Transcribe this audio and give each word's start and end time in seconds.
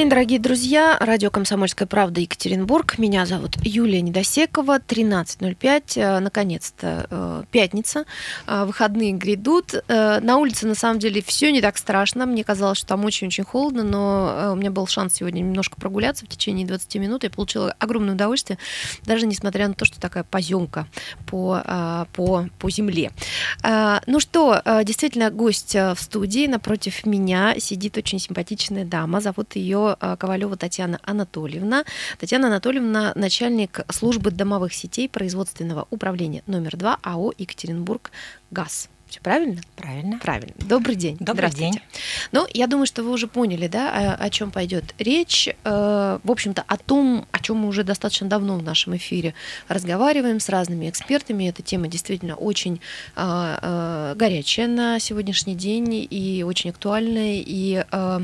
день, 0.00 0.08
дорогие 0.08 0.38
друзья. 0.38 0.96
Радио 0.98 1.28
«Комсомольская 1.28 1.86
правда» 1.86 2.22
Екатеринбург. 2.22 2.96
Меня 2.96 3.26
зовут 3.26 3.58
Юлия 3.62 4.00
Недосекова. 4.00 4.78
13.05. 4.78 5.82
Э, 5.96 6.20
наконец-то 6.20 7.06
э, 7.10 7.42
пятница. 7.50 8.06
Э, 8.46 8.64
выходные 8.64 9.12
грядут. 9.12 9.74
На 9.88 10.38
улице, 10.38 10.66
на 10.66 10.74
самом 10.74 11.00
деле, 11.00 11.20
все 11.20 11.52
не 11.52 11.60
так 11.60 11.76
страшно. 11.76 12.24
Мне 12.24 12.44
казалось, 12.44 12.78
что 12.78 12.86
там 12.86 13.04
очень-очень 13.04 13.44
холодно, 13.44 13.82
но 13.82 14.52
у 14.52 14.56
меня 14.56 14.70
был 14.70 14.86
шанс 14.86 15.16
сегодня 15.16 15.40
немножко 15.40 15.76
прогуляться 15.78 16.24
в 16.24 16.28
течение 16.28 16.66
20 16.66 16.94
минут. 16.94 17.24
Я 17.24 17.28
получила 17.28 17.74
огромное 17.78 18.14
удовольствие, 18.14 18.58
даже 19.02 19.26
несмотря 19.26 19.68
на 19.68 19.74
то, 19.74 19.84
что 19.84 20.00
такая 20.00 20.24
поземка 20.24 20.86
по, 21.26 22.06
по, 22.14 22.48
по 22.58 22.70
земле. 22.70 23.10
Ну 23.62 24.20
что, 24.20 24.62
действительно, 24.84 25.30
гость 25.30 25.74
в 25.74 25.96
студии. 25.98 26.46
Напротив 26.46 27.04
меня 27.04 27.56
сидит 27.58 27.98
очень 27.98 28.18
симпатичная 28.18 28.84
дама. 28.84 29.20
Зовут 29.20 29.56
ее 29.56 29.89
а, 29.98 30.16
Ковалева 30.16 30.56
Татьяна 30.56 31.00
Анатольевна. 31.02 31.84
Татьяна 32.18 32.48
Анатольевна, 32.48 33.12
начальник 33.14 33.80
службы 33.90 34.30
домовых 34.30 34.74
сетей 34.74 35.08
производственного 35.08 35.86
управления 35.90 36.42
номер 36.46 36.76
2 36.76 36.98
АО 37.02 37.32
Екатеринбург 37.38 38.10
ГАЗ. 38.50 38.88
Все 39.10 39.20
правильно? 39.20 39.60
Правильно. 39.74 40.18
Правильно. 40.20 40.54
Добрый 40.56 40.94
день. 40.94 41.16
Добрый 41.18 41.50
день. 41.50 41.80
Ну, 42.30 42.46
я 42.54 42.68
думаю, 42.68 42.86
что 42.86 43.02
вы 43.02 43.10
уже 43.10 43.26
поняли, 43.26 43.66
да, 43.66 44.14
о, 44.14 44.24
о 44.24 44.30
чем 44.30 44.52
пойдет 44.52 44.94
речь. 44.98 45.48
Э, 45.64 46.20
в 46.22 46.30
общем-то, 46.30 46.62
о 46.64 46.76
том, 46.76 47.26
о 47.32 47.40
чем 47.40 47.56
мы 47.56 47.68
уже 47.68 47.82
достаточно 47.82 48.28
давно 48.28 48.56
в 48.56 48.62
нашем 48.62 48.96
эфире 48.96 49.34
разговариваем 49.66 50.38
с 50.38 50.48
разными 50.48 50.88
экспертами. 50.88 51.48
Эта 51.48 51.60
тема 51.60 51.88
действительно 51.88 52.36
очень 52.36 52.80
э, 53.16 53.58
э, 53.60 54.14
горячая 54.14 54.68
на 54.68 55.00
сегодняшний 55.00 55.56
день 55.56 56.06
и 56.08 56.44
очень 56.46 56.70
актуальная. 56.70 57.42
И 57.44 57.84
э, 57.90 58.20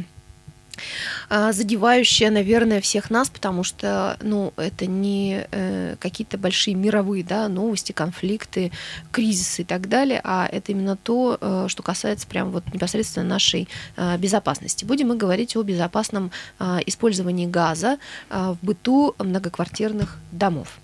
задевающая, 1.31 2.31
наверное, 2.31 2.81
всех 2.81 3.11
нас, 3.11 3.31
потому 3.31 3.65
что, 3.65 4.17
ну, 4.21 4.53
это 4.57 4.87
не 4.87 5.47
э, 5.51 5.97
какие-то 5.99 6.39
большие 6.39 6.75
мировые, 6.75 7.25
да, 7.25 7.49
новости, 7.49 7.93
конфликты, 7.93 8.73
кризисы 9.13 9.63
и 9.63 9.65
так 9.65 9.89
далее, 9.89 10.21
а 10.25 10.49
это 10.51 10.73
именно 10.73 10.97
то, 10.97 11.39
э, 11.41 11.67
что 11.69 11.83
касается 11.83 12.27
прям 12.27 12.51
вот 12.51 12.65
непосредственно 12.73 13.27
нашей 13.27 13.69
э, 13.97 14.17
безопасности. 14.19 14.85
Будем 14.85 15.09
мы 15.09 15.17
говорить 15.17 15.57
о 15.57 15.63
безопасном 15.63 16.31
э, 16.59 16.79
использовании 16.87 17.47
газа 17.47 17.99
э, 18.31 18.55
в 18.61 18.65
быту 18.65 19.15
многоквартирных 19.19 20.19
домов. 20.33 20.79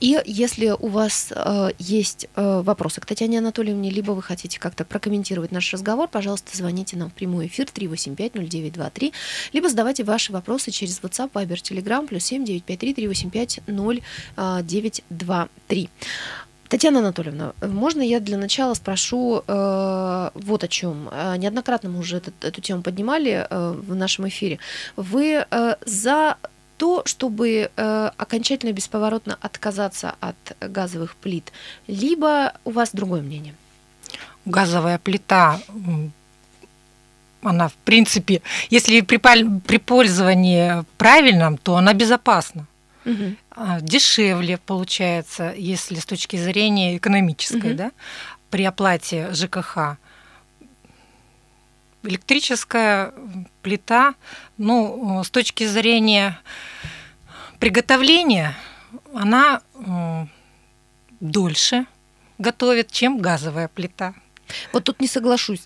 И 0.00 0.20
если 0.24 0.70
у 0.70 0.88
вас 0.88 1.32
э, 1.34 1.70
есть 1.78 2.26
э, 2.34 2.62
вопросы 2.64 3.00
к 3.00 3.06
Татьяне 3.06 3.38
Анатольевне, 3.38 3.90
либо 3.90 4.10
вы 4.12 4.22
хотите 4.22 4.58
как-то 4.58 4.84
прокомментировать 4.84 5.52
наш 5.52 5.72
разговор, 5.72 6.08
пожалуйста, 6.08 6.56
звоните 6.56 6.96
нам 6.96 7.10
в 7.10 7.12
прямой 7.12 7.48
эфир 7.48 7.66
385-0923, 7.66 9.12
либо 9.52 9.68
задавайте 9.68 10.04
ваши 10.04 10.32
вопросы 10.32 10.70
через 10.70 11.00
WhatsApp, 11.00 11.32
Viber, 11.32 11.56
Telegram, 11.56 12.06
плюс 12.06 12.24
7 12.24 12.44
953 12.44 12.94
385 12.94 13.60
0923. 13.66 15.90
Татьяна 16.70 17.00
Анатольевна, 17.00 17.52
можно 17.60 18.00
я 18.00 18.20
для 18.20 18.38
начала 18.38 18.74
спрошу 18.74 19.42
э, 19.46 20.30
вот 20.34 20.62
о 20.62 20.68
чем? 20.68 21.08
Э, 21.10 21.36
неоднократно 21.36 21.90
мы 21.90 21.98
уже 21.98 22.18
этот, 22.18 22.44
эту 22.44 22.60
тему 22.60 22.82
поднимали 22.82 23.44
э, 23.50 23.72
в 23.72 23.96
нашем 23.96 24.28
эфире. 24.28 24.60
Вы 24.94 25.44
э, 25.50 25.74
за 25.84 26.36
то, 26.80 27.02
чтобы 27.04 27.70
э, 27.76 28.10
окончательно 28.16 28.72
бесповоротно 28.72 29.36
отказаться 29.42 30.14
от 30.18 30.56
газовых 30.62 31.14
плит, 31.14 31.52
либо 31.86 32.54
у 32.64 32.70
вас 32.70 32.92
другое 32.94 33.20
мнение? 33.20 33.54
Газовая 34.46 34.98
плита 34.98 35.60
она, 37.42 37.68
в 37.68 37.74
принципе, 37.74 38.40
если 38.70 39.02
при, 39.02 39.18
при 39.18 39.76
пользовании 39.76 40.86
правильном, 40.96 41.58
то 41.58 41.76
она 41.76 41.92
безопасна. 41.92 42.66
Угу. 43.04 43.36
Дешевле 43.82 44.56
получается, 44.56 45.52
если 45.56 45.96
с 45.96 46.06
точки 46.06 46.36
зрения 46.36 46.96
экономической, 46.96 47.72
угу. 47.72 47.76
да, 47.76 47.90
при 48.48 48.64
оплате 48.64 49.34
ЖКХ. 49.34 49.98
Электрическая 52.02 53.12
плита, 53.60 54.14
ну, 54.56 55.22
с 55.22 55.30
точки 55.30 55.66
зрения 55.66 56.38
приготовления, 57.60 58.56
она 59.14 59.60
дольше 61.20 61.86
готовит, 62.38 62.90
чем 62.90 63.18
газовая 63.18 63.68
плита. 63.68 64.14
Вот 64.72 64.84
тут 64.84 65.00
не 65.00 65.06
соглашусь. 65.06 65.62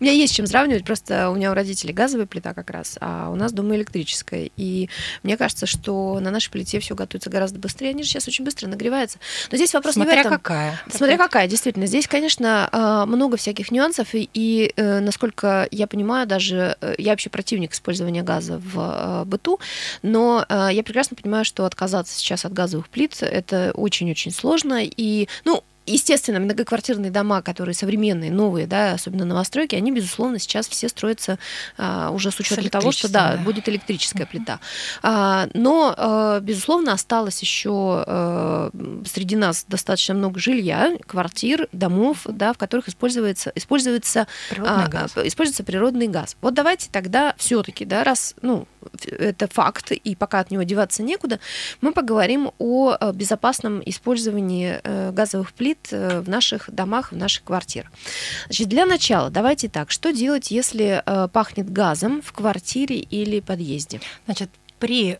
У 0.00 0.02
меня 0.02 0.12
есть 0.12 0.34
чем 0.34 0.46
сравнивать, 0.46 0.84
просто 0.84 1.30
у 1.30 1.34
меня 1.34 1.50
у 1.50 1.54
родителей 1.54 1.92
газовая 1.92 2.26
плита 2.26 2.54
как 2.54 2.70
раз, 2.70 2.96
а 3.00 3.30
у 3.30 3.36
нас 3.36 3.52
дома 3.52 3.76
электрическая. 3.76 4.50
И 4.56 4.88
мне 5.22 5.36
кажется, 5.36 5.66
что 5.66 6.18
на 6.20 6.30
нашей 6.30 6.50
плите 6.50 6.80
все 6.80 6.94
готовится 6.94 7.30
гораздо 7.30 7.58
быстрее. 7.58 7.90
Они 7.90 8.02
же 8.02 8.08
сейчас 8.08 8.28
очень 8.28 8.44
быстро 8.44 8.68
нагреваются. 8.68 9.18
Но 9.50 9.56
здесь 9.56 9.72
вопрос 9.74 9.94
Смотря 9.94 10.16
не 10.16 10.22
в 10.22 10.26
этом. 10.26 10.32
какая. 10.32 10.80
Смотря 10.90 11.16
какая, 11.16 11.48
действительно. 11.48 11.86
Здесь, 11.86 12.06
конечно, 12.08 12.68
а, 12.72 13.06
много 13.06 13.36
всяких 13.36 13.70
нюансов. 13.70 14.08
И, 14.12 14.72
э, 14.76 15.00
насколько 15.00 15.68
я 15.70 15.86
понимаю, 15.86 16.26
даже 16.26 16.76
э, 16.80 16.94
я 16.98 17.12
вообще 17.12 17.30
противник 17.30 17.72
использования 17.72 18.22
газа 18.22 18.58
в 18.58 19.22
э, 19.22 19.24
быту, 19.24 19.60
но 20.02 20.44
я 20.50 20.82
прекрасно 20.82 21.16
понимаю, 21.16 21.44
что 21.44 21.64
отказаться 21.64 22.14
сейчас 22.16 22.44
от 22.44 22.52
газовых 22.52 22.88
плит 22.88 23.16
это 23.20 23.72
очень-очень 23.74 24.30
сложно. 24.30 24.80
И, 24.84 25.28
ну, 25.44 25.64
Естественно, 25.86 26.40
многоквартирные 26.40 27.10
дома, 27.10 27.42
которые 27.42 27.74
современные, 27.74 28.30
новые, 28.30 28.66
да, 28.66 28.92
особенно 28.92 29.24
новостройки, 29.24 29.74
они, 29.74 29.92
безусловно, 29.92 30.38
сейчас 30.38 30.66
все 30.66 30.88
строятся 30.88 31.38
а, 31.76 32.10
уже 32.10 32.30
с 32.30 32.40
учетом 32.40 32.64
с 32.64 32.70
того, 32.70 32.90
что 32.90 33.10
да, 33.10 33.36
да, 33.36 33.42
будет 33.42 33.68
электрическая 33.68 34.26
плита. 34.26 34.60
А, 35.02 35.48
но, 35.52 35.94
а, 35.96 36.40
безусловно, 36.40 36.92
осталось 36.92 37.40
еще 37.42 38.04
а, 38.06 38.70
среди 39.04 39.36
нас 39.36 39.66
достаточно 39.68 40.14
много 40.14 40.40
жилья, 40.40 40.96
квартир, 41.06 41.68
домов, 41.72 42.22
да, 42.26 42.54
в 42.54 42.58
которых 42.58 42.88
используется, 42.88 43.52
используется, 43.54 44.26
природный, 44.48 44.84
а, 44.84 44.88
газ. 44.88 45.12
используется 45.22 45.64
природный 45.64 46.08
газ. 46.08 46.36
Вот 46.40 46.54
давайте 46.54 46.88
тогда 46.90 47.34
все-таки, 47.36 47.84
да, 47.84 48.04
раз, 48.04 48.34
ну, 48.40 48.66
это 49.06 49.48
факт, 49.48 49.92
и 49.92 50.14
пока 50.14 50.40
от 50.40 50.50
него 50.50 50.62
деваться 50.62 51.02
некуда, 51.02 51.40
мы 51.80 51.92
поговорим 51.92 52.52
о 52.58 52.96
э, 52.98 53.12
безопасном 53.12 53.82
использовании 53.84 54.80
э, 54.82 55.10
газовых 55.12 55.52
плит 55.52 55.73
э, 55.90 56.20
в 56.20 56.28
наших 56.28 56.70
домах, 56.70 57.12
в 57.12 57.16
наших 57.16 57.44
квартирах. 57.44 57.90
Значит, 58.46 58.68
для 58.68 58.86
начала 58.86 59.30
давайте 59.30 59.68
так, 59.68 59.90
что 59.90 60.12
делать, 60.12 60.50
если 60.50 61.02
пахнет 61.32 61.72
газом 61.72 62.22
в 62.22 62.32
квартире 62.32 62.96
или 62.96 63.40
подъезде? 63.40 64.00
Значит, 64.26 64.50
при, 64.78 65.18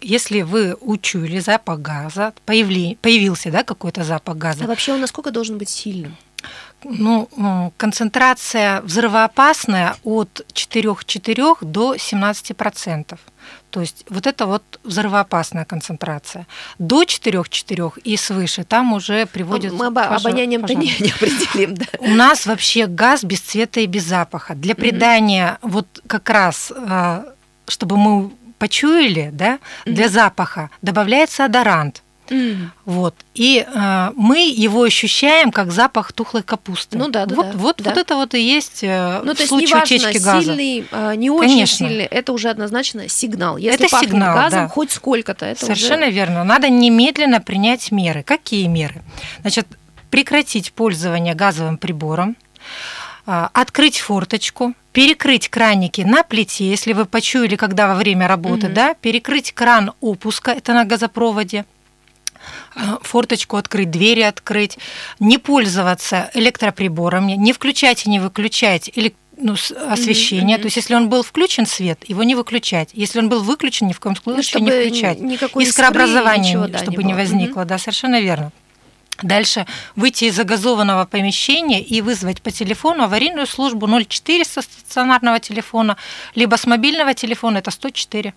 если 0.00 0.42
вы 0.42 0.74
учуяли 0.80 1.38
запах 1.40 1.80
газа, 1.80 2.32
появли, 2.46 2.96
появился 3.02 3.50
да, 3.50 3.62
какой-то 3.62 4.04
запах 4.04 4.36
газа. 4.36 4.64
А 4.64 4.66
вообще 4.66 4.92
он 4.92 5.00
насколько 5.00 5.30
должен 5.30 5.58
быть 5.58 5.68
сильным? 5.68 6.16
Ну, 6.84 7.72
концентрация 7.76 8.80
взрывоопасная 8.82 9.96
от 10.02 10.46
4,4 10.52 11.58
до 11.60 11.94
17%. 11.94 13.18
То 13.70 13.80
есть 13.80 14.04
вот 14.08 14.26
это 14.26 14.46
вот 14.46 14.62
взрывоопасная 14.84 15.64
концентрация. 15.64 16.46
До 16.78 17.02
4,4 17.02 18.00
и 18.02 18.16
свыше 18.16 18.64
там 18.64 18.92
уже 18.92 19.26
приводит... 19.26 19.72
Мы 19.72 19.86
обонянием-то 19.86 20.74
не, 20.74 20.94
не 20.98 21.10
определим. 21.10 21.74
Да. 21.74 21.86
У 21.98 22.08
нас 22.08 22.46
вообще 22.46 22.86
газ 22.86 23.24
без 23.24 23.40
цвета 23.40 23.80
и 23.80 23.86
без 23.86 24.04
запаха. 24.04 24.54
Для 24.54 24.74
придания 24.74 25.58
mm-hmm. 25.62 25.70
вот 25.70 25.86
как 26.06 26.28
раз, 26.30 26.72
а, 26.76 27.24
чтобы 27.68 27.96
мы 27.96 28.30
почуяли, 28.58 29.30
да, 29.32 29.54
mm-hmm. 29.54 29.92
для 29.92 30.08
запаха 30.08 30.70
добавляется 30.82 31.44
одорант. 31.44 32.02
Mm. 32.30 32.68
Вот. 32.84 33.14
И 33.34 33.66
э, 33.66 34.10
мы 34.14 34.48
его 34.48 34.82
ощущаем 34.82 35.50
как 35.50 35.72
запах 35.72 36.12
тухлой 36.12 36.42
капусты. 36.42 36.96
Ну 36.96 37.08
да, 37.08 37.26
да. 37.26 37.34
Вот, 37.34 37.46
да, 37.46 37.58
вот, 37.58 37.76
да. 37.78 37.90
вот 37.90 37.98
это 37.98 38.14
вот 38.14 38.34
и 38.34 38.40
есть 38.40 38.84
э, 38.84 39.20
ну, 39.24 39.34
то 39.34 39.44
в 39.44 39.46
случае 39.48 39.80
есть, 39.80 39.92
утечки 39.92 40.18
газа. 40.18 40.42
сильный, 40.42 40.86
э, 40.90 41.14
не 41.16 41.28
очень 41.28 41.50
Конечно. 41.50 41.88
сильный, 41.88 42.04
это 42.04 42.32
уже 42.32 42.48
однозначно 42.48 43.08
сигнал. 43.08 43.56
Если 43.56 43.84
это 43.84 43.90
пахнет 43.90 44.10
сигнал, 44.10 44.34
газом, 44.34 44.62
да. 44.62 44.68
хоть 44.68 44.92
сколько-то, 44.92 45.44
это 45.46 45.60
Совершенно 45.60 46.06
уже... 46.06 46.12
верно. 46.12 46.44
Надо 46.44 46.68
немедленно 46.68 47.40
принять 47.40 47.90
меры. 47.90 48.22
Какие 48.22 48.68
меры? 48.68 49.02
Значит, 49.40 49.66
прекратить 50.10 50.72
пользование 50.72 51.34
газовым 51.34 51.78
прибором, 51.78 52.36
э, 53.26 53.48
открыть 53.52 53.98
форточку, 53.98 54.74
перекрыть 54.92 55.48
краники 55.48 56.02
на 56.02 56.22
плите, 56.22 56.68
если 56.68 56.92
вы 56.92 57.06
почуяли, 57.06 57.56
когда 57.56 57.88
во 57.88 57.94
время 57.94 58.28
работы, 58.28 58.66
угу. 58.66 58.74
да, 58.74 58.94
перекрыть 58.94 59.52
кран 59.52 59.92
опуска, 60.00 60.52
это 60.52 60.74
на 60.74 60.84
газопроводе, 60.84 61.64
форточку 63.02 63.56
открыть, 63.56 63.90
двери 63.90 64.22
открыть, 64.22 64.78
не 65.18 65.38
пользоваться 65.38 66.30
электроприборами, 66.34 67.32
не 67.32 67.52
включать 67.52 68.06
и 68.06 68.10
не 68.10 68.20
выключать 68.20 68.90
электро 68.94 69.20
ну, 69.42 69.54
освещение. 69.88 70.56
Mm-hmm. 70.56 70.60
То 70.60 70.66
есть, 70.66 70.76
если 70.76 70.94
он 70.94 71.08
был 71.08 71.22
включен 71.22 71.66
свет, 71.66 72.04
его 72.06 72.22
не 72.22 72.34
выключать. 72.34 72.90
Если 72.92 73.18
он 73.18 73.28
был 73.28 73.42
выключен, 73.42 73.86
ни 73.86 73.92
в 73.92 74.00
коем 74.00 74.16
случае 74.16 74.62
ну, 74.62 74.66
не 74.66 74.70
включать. 74.70 75.18
Искрообразование, 75.56 76.68
да, 76.68 76.78
чтобы 76.78 77.02
не, 77.02 77.08
не 77.08 77.14
возникло, 77.14 77.62
mm-hmm. 77.62 77.66
да, 77.66 77.78
совершенно 77.78 78.20
верно. 78.20 78.52
Дальше 79.22 79.66
выйти 79.96 80.24
из 80.24 80.36
загазованного 80.36 81.04
помещения 81.04 81.80
и 81.82 82.00
вызвать 82.00 82.42
по 82.42 82.50
телефону 82.50 83.04
аварийную 83.04 83.46
службу 83.46 83.86
04 83.86 84.44
со 84.44 84.62
стационарного 84.62 85.40
телефона, 85.40 85.96
либо 86.34 86.56
с 86.56 86.66
мобильного 86.66 87.14
телефона 87.14 87.58
это 87.58 87.70
104. 87.70 88.34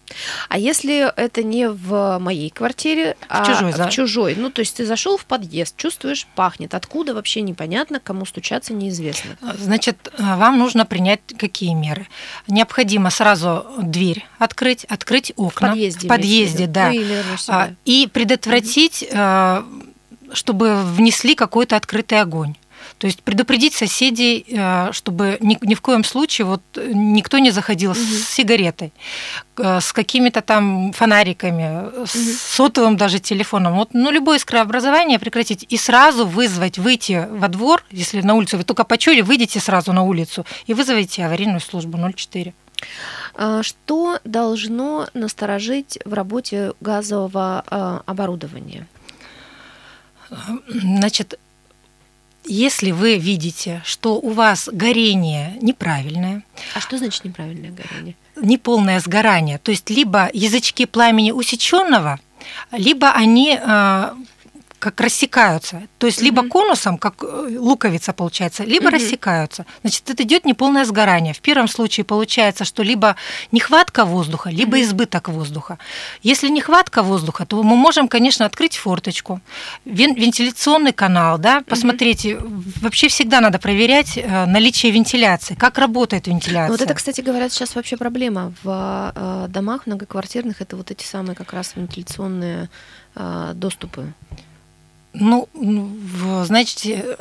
А 0.50 0.57
если 0.57 1.12
это 1.15 1.44
не 1.44 1.69
в 1.69 2.19
моей 2.19 2.50
квартире, 2.50 3.15
в 3.21 3.25
а 3.30 3.45
чужой, 3.45 3.71
в 3.71 3.89
чужой, 3.89 4.35
ну 4.38 4.50
то 4.50 4.59
есть 4.59 4.77
ты 4.77 4.85
зашел 4.85 5.18
в 5.18 5.25
подъезд, 5.25 5.77
чувствуешь, 5.77 6.27
пахнет, 6.35 6.74
откуда 6.74 7.13
вообще 7.13 7.41
непонятно, 7.41 8.00
кому 8.00 8.25
стучаться 8.25 8.74
неизвестно. 8.74 9.38
Значит, 9.57 10.12
вам 10.18 10.59
нужно 10.59 10.85
принять 10.85 11.21
какие 11.38 11.74
меры? 11.74 12.07
Необходимо 12.47 13.09
сразу 13.09 13.65
дверь 13.81 14.25
открыть, 14.39 14.83
открыть 14.85 15.33
окна. 15.35 15.69
В 15.69 15.71
подъезде, 15.71 16.07
в 16.07 16.09
подъезде 16.09 16.68
да, 16.68 16.91
ну, 16.91 17.75
и 17.85 18.07
предотвратить 18.12 19.03
угу 19.03 19.93
чтобы 20.33 20.83
внесли 20.83 21.35
какой-то 21.35 21.75
открытый 21.75 22.19
огонь. 22.19 22.56
То 22.97 23.07
есть 23.07 23.24
предупредить 23.24 23.74
соседей, 23.74 24.45
э, 24.47 24.91
чтобы 24.91 25.38
ни, 25.39 25.57
ни 25.62 25.74
в 25.74 25.81
коем 25.81 26.03
случае 26.03 26.45
вот 26.45 26.62
никто 26.75 27.38
не 27.38 27.51
заходил 27.51 27.91
угу. 27.91 28.00
с 28.00 28.30
сигаретой, 28.30 28.94
э, 29.57 29.80
с 29.80 29.94
какими-то 29.94 30.41
там 30.41 30.94
фонариками, 30.94 31.88
угу. 31.88 32.06
с 32.06 32.41
сотовым 32.41 32.97
даже 32.97 33.19
телефоном. 33.19 33.75
Вот, 33.75 33.94
ну, 33.94 34.12
любое 34.12 34.38
искрообразование 34.38 35.19
прекратить 35.19 35.65
и 35.69 35.77
сразу 35.77 36.25
вызвать, 36.25 36.77
выйти 36.77 37.27
во 37.31 37.47
двор, 37.47 37.83
если 37.91 38.21
на 38.21 38.35
улицу 38.35 38.57
вы 38.57 38.63
только 38.63 38.83
почули, 38.83 39.21
выйдите 39.21 39.59
сразу 39.59 39.94
на 39.94 40.03
улицу 40.03 40.45
и 40.65 40.74
вызовите 40.74 41.25
аварийную 41.25 41.59
службу 41.59 41.97
04. 41.97 42.53
А 43.35 43.63
что 43.63 44.19
должно 44.24 45.07
насторожить 45.13 46.00
в 46.06 46.13
работе 46.13 46.74
газового 46.81 47.63
э, 47.69 48.00
оборудования? 48.06 48.88
Значит, 50.68 51.39
если 52.45 52.91
вы 52.91 53.18
видите, 53.18 53.81
что 53.85 54.15
у 54.15 54.30
вас 54.31 54.69
горение 54.71 55.57
неправильное. 55.62 56.44
А 56.74 56.80
что 56.80 56.97
значит 56.97 57.24
неправильное 57.24 57.71
горение? 57.71 58.15
Неполное 58.35 59.00
сгорание. 59.00 59.57
То 59.57 59.71
есть 59.71 59.89
либо 59.89 60.30
язычки 60.33 60.85
пламени 60.85 61.31
усеченного, 61.31 62.19
либо 62.71 63.12
они 63.12 63.57
э, 63.59 64.12
как 64.83 65.00
рассекаются. 65.00 65.83
То 65.97 66.07
есть 66.07 66.21
либо 66.21 66.44
конусом, 66.50 66.97
как 66.97 67.24
э, 67.24 67.57
луковица 67.57 68.12
получается, 68.12 68.65
либо 68.65 68.88
mm 68.88 68.95
рассекаются. 68.95 69.65
Значит, 69.81 70.09
это 70.09 70.24
идет 70.24 70.45
неполное 70.45 70.83
сгорание. 70.83 71.33
В 71.33 71.39
первом 71.39 71.69
случае 71.69 72.03
получается, 72.03 72.65
что 72.65 72.83
либо 72.83 73.15
нехватка 73.53 74.03
воздуха, 74.03 74.50
либо 74.50 74.77
mm 74.77 74.81
избыток 74.83 75.30
воздуха. 75.30 75.77
Если 76.21 76.50
нехватка 76.50 77.01
воздуха, 77.01 77.45
то 77.45 77.63
мы 77.63 77.77
можем, 77.77 78.09
конечно, 78.09 78.45
открыть 78.45 78.75
форточку, 78.75 79.39
вентиляционный 79.85 80.91
канал, 80.91 81.38
да, 81.38 81.62
посмотреть. 81.62 82.25
mm 82.25 82.81
Вообще 82.81 83.07
всегда 83.07 83.39
надо 83.39 83.59
проверять 83.59 84.18
э, 84.18 84.45
наличие 84.45 84.91
вентиляции, 84.91 85.56
как 85.56 85.77
работает 85.77 86.27
вентиляция. 86.27 86.71
Вот 86.71 86.81
это, 86.81 86.94
кстати, 86.94 87.21
говорят, 87.21 87.53
сейчас 87.53 87.75
вообще 87.75 87.95
проблема 87.95 88.53
в 88.63 89.13
э, 89.15 89.45
домах 89.47 89.88
многоквартирных. 89.88 90.62
Это 90.62 90.75
вот 90.75 90.91
эти 90.91 91.06
самые 91.06 91.35
как 91.35 91.53
раз 91.53 91.75
вентиляционные 91.75 92.69
доступы. 93.53 94.13
Ну, 95.13 95.48
значит, 96.45 97.19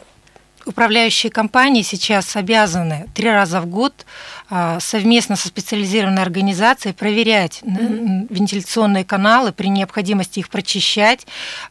управляющие 0.67 1.31
компании 1.31 1.83
сейчас 1.83 2.37
обязаны 2.37 3.09
три 3.15 3.29
раза 3.29 3.61
в 3.61 3.67
год 3.67 4.07
а, 4.49 4.81
совместно 4.81 5.37
со 5.37 5.49
специализированной 5.49 6.23
организацией 6.23 6.95
проверять 6.95 7.61
mm-hmm. 7.63 8.27
вентиляционные 8.31 9.05
каналы, 9.05 9.53
при 9.53 9.69
необходимости 9.69 10.41
их 10.41 10.49
прочищать, 10.49 11.27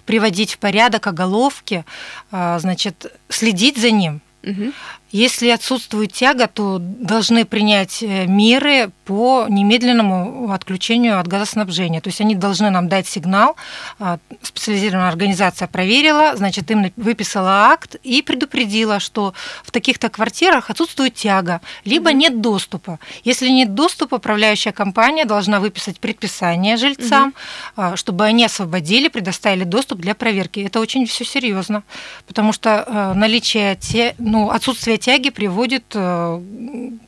приводить 0.05 0.53
в 0.53 0.57
порядок 0.57 1.07
оголовки, 1.07 1.85
а, 2.31 2.59
значит, 2.59 3.11
следить 3.29 3.77
за 3.77 3.91
ним. 3.91 4.21
Угу. 4.43 4.71
Если 5.11 5.49
отсутствует 5.49 6.13
тяга, 6.13 6.47
то 6.47 6.77
должны 6.79 7.45
принять 7.45 8.01
э, 8.01 8.25
меры 8.27 8.91
по 9.05 9.45
немедленному 9.49 10.53
отключению 10.53 11.19
от 11.19 11.27
газоснабжения. 11.27 11.99
То 11.99 12.07
есть 12.07 12.21
они 12.21 12.33
должны 12.33 12.69
нам 12.69 12.87
дать 12.87 13.07
сигнал, 13.07 13.57
а, 13.99 14.19
специализированная 14.41 15.09
организация 15.09 15.67
проверила, 15.67 16.37
значит, 16.37 16.71
им 16.71 16.93
выписала 16.95 17.71
акт 17.71 17.95
и 18.03 18.21
предупредила, 18.21 19.01
что 19.01 19.33
в 19.63 19.71
таких-то 19.71 20.09
квартирах 20.09 20.69
отсутствует 20.69 21.13
тяга, 21.15 21.59
либо 21.83 22.13
нет 22.13 22.39
доступа. 22.39 22.99
Если 23.25 23.49
нет 23.49 23.73
доступа, 23.73 24.15
управляющая 24.15 24.71
компания 24.71 25.25
должна 25.25 25.59
выписать 25.59 25.99
предписание 25.99 26.77
жильцам, 26.77 27.33
угу. 27.75 27.97
чтобы 27.97 28.23
они 28.23 28.45
освободили, 28.45 29.09
предоставили 29.09 29.65
доступ 29.65 29.99
для 29.99 30.15
проверки. 30.15 30.61
Это 30.61 30.79
очень 30.79 31.05
все 31.05 31.25
серьезно, 31.25 31.83
потому 32.27 32.53
что 32.53 32.85
э, 32.87 33.13
наличие, 33.13 33.75
те, 33.75 34.15
ну, 34.19 34.51
отсутствие 34.51 35.00
тяги 35.01 35.29
приводит 35.29 35.83
э, 35.93 36.41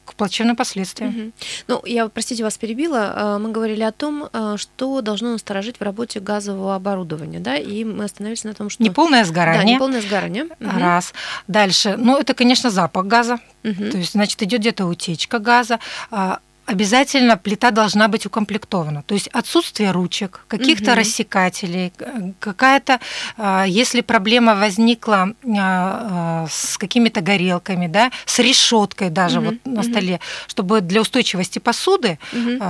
к 0.06 0.16
плачевным 0.16 0.56
последствиям. 0.56 1.10
Угу. 1.10 1.32
Ну, 1.68 1.82
я, 1.86 2.10
простите, 2.10 2.44
вас 2.44 2.58
перебила. 2.58 3.14
Э, 3.16 3.38
мы 3.38 3.52
говорили 3.52 3.84
о 3.84 3.92
том, 3.92 4.28
э, 4.34 4.56
что 4.58 5.02
должно 5.02 5.32
насторожить 5.32 5.78
в 5.80 5.84
работе 5.84 6.20
газового 6.20 6.76
оборудования, 6.76 7.40
да, 7.40 7.56
и 7.56 7.84
мы 7.86 8.06
остановились 8.06 8.44
на 8.44 8.54
том, 8.54 8.70
что... 8.70 8.84
Неполное 8.84 9.24
сгорание. 9.24 9.64
Да, 9.64 9.70
неполное 9.70 10.02
сгорание. 10.02 10.46
Угу. 10.46 10.80
Раз. 10.80 11.14
Дальше. 11.48 11.96
Ну, 11.98 12.18
это, 12.18 12.34
конечно, 12.34 12.70
запах 12.70 13.06
газа. 13.06 13.40
Угу. 13.64 13.92
То 13.92 13.98
есть, 13.98 14.12
значит, 14.14 14.42
идет 14.42 14.60
где-то 14.60 14.86
утечка 14.86 15.40
газа 15.40 15.80
а, 16.12 16.40
обязательно 16.66 17.38
плита 17.38 17.72
должна 17.72 18.08
быть 18.08 18.26
укомплектована. 18.26 19.04
То 19.04 19.14
есть 19.14 19.28
отсутствие 19.28 19.92
ручек, 19.92 20.46
каких-то 20.48 20.92
угу. 20.92 21.00
рассекателей, 21.00 21.94
какая-то, 22.40 23.00
а, 23.38 23.66
если 23.66 24.02
проблема 24.02 24.56
возникла 24.56 25.22
а, 25.24 25.34
а, 25.46 26.48
с 26.50 26.78
какими-то 26.78 27.22
горелками, 27.22 27.88
да, 27.88 28.12
с 28.26 28.40
решеткой 28.40 29.10
даже 29.10 29.40
угу. 29.40 29.50
вот 29.50 29.66
на 29.66 29.84
столе, 29.84 30.20
чтобы 30.48 30.82
для 30.82 31.02
устойчивости 31.02 31.60
посуды 31.60 32.20
угу. 32.32 32.64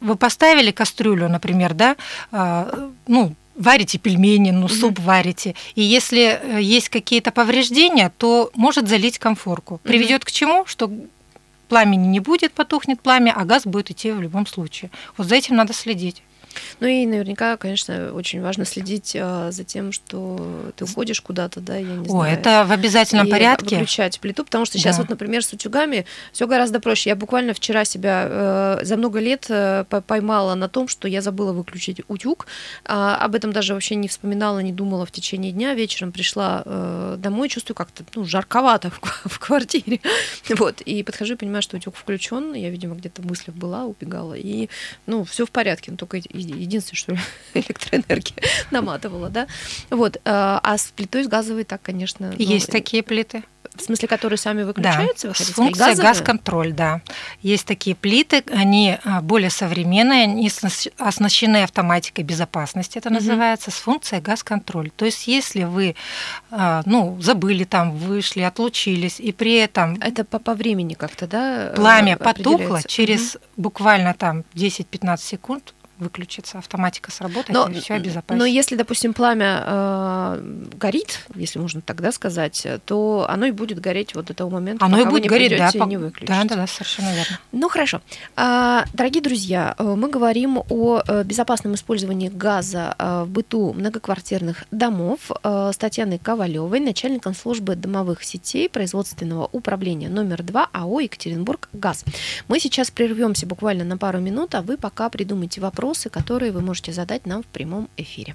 вы 0.00 0.16
поставили 0.16 0.70
кастрюлю, 0.70 1.28
например, 1.28 1.74
да, 1.74 1.96
ну 3.06 3.34
варите 3.56 3.98
пельмени, 3.98 4.50
ну, 4.50 4.68
суп 4.68 4.98
угу. 4.98 5.08
варите. 5.08 5.54
И 5.74 5.82
если 5.82 6.38
э, 6.40 6.60
есть 6.60 6.88
какие-то 6.88 7.30
повреждения, 7.30 8.12
то 8.16 8.50
может 8.54 8.88
залить 8.88 9.18
комфорку. 9.18 9.80
Приведет 9.82 10.22
угу. 10.22 10.26
к 10.26 10.30
чему? 10.30 10.66
Что 10.66 10.90
пламени 11.66 12.06
не 12.06 12.20
будет, 12.20 12.52
потухнет 12.52 13.00
пламя, 13.00 13.32
а 13.36 13.44
газ 13.44 13.64
будет 13.64 13.90
идти 13.90 14.12
в 14.12 14.20
любом 14.20 14.46
случае. 14.46 14.90
Вот 15.16 15.26
за 15.26 15.34
этим 15.36 15.56
надо 15.56 15.72
следить. 15.72 16.22
Ну 16.80 16.86
и 16.86 17.06
наверняка, 17.06 17.56
конечно, 17.56 18.12
очень 18.12 18.40
важно 18.40 18.64
следить 18.64 19.16
а, 19.18 19.50
за 19.50 19.64
тем, 19.64 19.92
что 19.92 20.72
ты 20.76 20.84
уходишь 20.84 21.20
куда-то, 21.20 21.60
да, 21.60 21.76
я 21.76 21.82
не 21.82 22.08
знаю. 22.08 22.20
О, 22.20 22.26
это 22.26 22.64
в 22.66 22.72
обязательном 22.72 23.26
и 23.26 23.30
порядке. 23.30 23.76
Выключать 23.76 24.20
плиту, 24.20 24.44
потому 24.44 24.64
что 24.64 24.78
сейчас 24.78 24.96
да. 24.96 25.02
вот, 25.02 25.10
например, 25.10 25.44
с 25.44 25.52
утюгами 25.52 26.06
все 26.32 26.46
гораздо 26.46 26.80
проще. 26.80 27.10
Я 27.10 27.16
буквально 27.16 27.54
вчера 27.54 27.84
себя 27.84 28.26
э, 28.28 28.78
за 28.82 28.96
много 28.96 29.20
лет 29.20 29.46
э, 29.48 29.84
поймала 30.06 30.54
на 30.54 30.68
том, 30.68 30.88
что 30.88 31.08
я 31.08 31.22
забыла 31.22 31.52
выключить 31.52 32.00
утюг. 32.08 32.46
А, 32.84 33.16
об 33.16 33.34
этом 33.34 33.52
даже 33.52 33.74
вообще 33.74 33.94
не 33.94 34.08
вспоминала, 34.08 34.58
не 34.60 34.72
думала 34.72 35.06
в 35.06 35.10
течение 35.10 35.52
дня. 35.52 35.74
Вечером 35.74 36.12
пришла 36.12 36.62
э, 36.64 37.16
домой, 37.18 37.48
чувствую 37.48 37.76
как-то 37.76 38.04
ну, 38.14 38.24
жарковато 38.24 38.90
в, 38.90 39.00
в 39.24 39.38
квартире. 39.38 40.00
Вот, 40.56 40.80
и 40.80 41.02
подхожу 41.02 41.34
и 41.34 41.36
понимаю, 41.36 41.62
что 41.62 41.76
утюг 41.76 41.96
включен. 41.96 42.54
Я, 42.54 42.70
видимо, 42.70 42.94
где-то 42.94 43.20
в 43.20 43.26
мыслях 43.26 43.54
была, 43.56 43.84
убегала. 43.84 44.34
И, 44.34 44.68
ну, 45.06 45.24
все 45.24 45.44
в 45.44 45.50
порядке, 45.50 45.90
но 45.90 45.96
только 45.96 46.18
единственное, 46.46 46.98
что 46.98 47.16
электроэнергия 47.54 48.42
наматывала, 48.70 49.28
да. 49.28 49.46
Вот. 49.90 50.16
Э, 50.16 50.20
а 50.24 50.78
с 50.78 50.86
плитой 50.94 51.24
с 51.24 51.28
газовой 51.28 51.64
так, 51.64 51.82
конечно. 51.82 52.30
Ну, 52.30 52.34
Есть 52.38 52.70
такие 52.70 53.02
плиты. 53.02 53.44
В 53.74 53.82
смысле, 53.82 54.08
которые 54.08 54.38
сами 54.38 54.62
выключаются? 54.62 55.28
Да, 55.28 55.34
с 55.34 55.48
функцией 55.48 55.96
газ-контроль, 55.96 56.72
да. 56.72 57.02
Есть 57.42 57.66
такие 57.66 57.94
плиты, 57.94 58.42
они 58.50 58.96
а, 59.04 59.20
более 59.20 59.50
современные, 59.50 60.22
они 60.22 60.50
оснащены 60.96 61.62
автоматикой 61.62 62.24
безопасности, 62.24 62.96
это 62.96 63.08
угу. 63.08 63.16
называется, 63.16 63.70
с 63.70 63.74
функцией 63.74 64.22
газ-контроль. 64.22 64.90
То 64.90 65.04
есть, 65.04 65.26
если 65.26 65.64
вы 65.64 65.94
ну, 66.50 67.18
забыли 67.20 67.64
там, 67.64 67.92
вышли, 67.96 68.40
отлучились, 68.40 69.20
и 69.20 69.32
при 69.32 69.56
этом... 69.56 69.98
Это 70.00 70.24
по, 70.24 70.38
по 70.38 70.54
времени 70.54 70.94
как-то, 70.94 71.26
да? 71.26 71.72
Пламя 71.74 72.16
потухло, 72.16 72.80
через 72.86 73.34
угу. 73.34 73.44
буквально 73.56 74.14
там 74.14 74.44
10-15 74.54 75.18
секунд 75.18 75.74
выключится, 75.98 76.58
автоматика 76.58 77.10
сработает, 77.10 77.50
но, 77.50 77.68
и 77.68 77.80
все 77.80 77.94
обезопасится. 77.94 78.36
Но 78.36 78.44
если, 78.44 78.76
допустим, 78.76 79.14
пламя 79.14 79.62
э, 79.66 80.66
горит, 80.76 81.26
если 81.34 81.58
можно 81.58 81.80
тогда 81.80 82.12
сказать, 82.12 82.66
то 82.84 83.26
оно 83.28 83.46
и 83.46 83.50
будет 83.50 83.80
гореть 83.80 84.14
вот 84.14 84.26
до 84.26 84.34
того 84.34 84.50
момента, 84.50 84.84
оно 84.84 84.98
пока 84.98 85.08
и 85.08 85.10
будет 85.10 85.22
вы 85.22 85.24
не 85.24 85.28
гореть, 85.28 85.58
да, 85.58 85.70
и 85.72 85.88
не 85.88 85.96
выключите. 85.96 86.32
Да, 86.32 86.44
да, 86.44 86.56
да, 86.56 86.66
совершенно 86.66 87.14
верно. 87.14 87.38
Ну 87.52 87.68
хорошо. 87.68 88.00
А, 88.36 88.84
дорогие 88.92 89.22
друзья, 89.22 89.74
э, 89.78 89.94
мы 89.96 90.10
говорим 90.10 90.58
о 90.68 91.02
э, 91.06 91.24
безопасном 91.24 91.74
использовании 91.74 92.28
газа 92.28 92.94
э, 92.98 93.22
в 93.24 93.28
быту 93.28 93.72
многоквартирных 93.72 94.64
домов 94.70 95.30
с 95.42 95.76
Татьяной 95.76 96.18
Ковалевой, 96.18 96.80
начальником 96.80 97.34
службы 97.34 97.74
домовых 97.76 98.22
сетей 98.24 98.68
производственного 98.68 99.48
управления 99.52 100.08
номер 100.08 100.42
2 100.42 100.70
АО 100.72 101.00
Екатеринбург 101.00 101.68
ГАЗ. 101.72 102.04
Мы 102.48 102.60
сейчас 102.60 102.90
прервемся 102.90 103.46
буквально 103.46 103.84
на 103.84 103.98
пару 103.98 104.18
минут, 104.20 104.54
а 104.54 104.62
вы 104.62 104.76
пока 104.76 105.08
придумайте 105.08 105.60
вопрос 105.60 105.85
вопросы, 105.86 106.10
которые 106.10 106.50
вы 106.50 106.62
можете 106.62 106.92
задать 106.92 107.26
нам 107.26 107.42
в 107.42 107.46
прямом 107.46 107.88
эфире. 107.96 108.34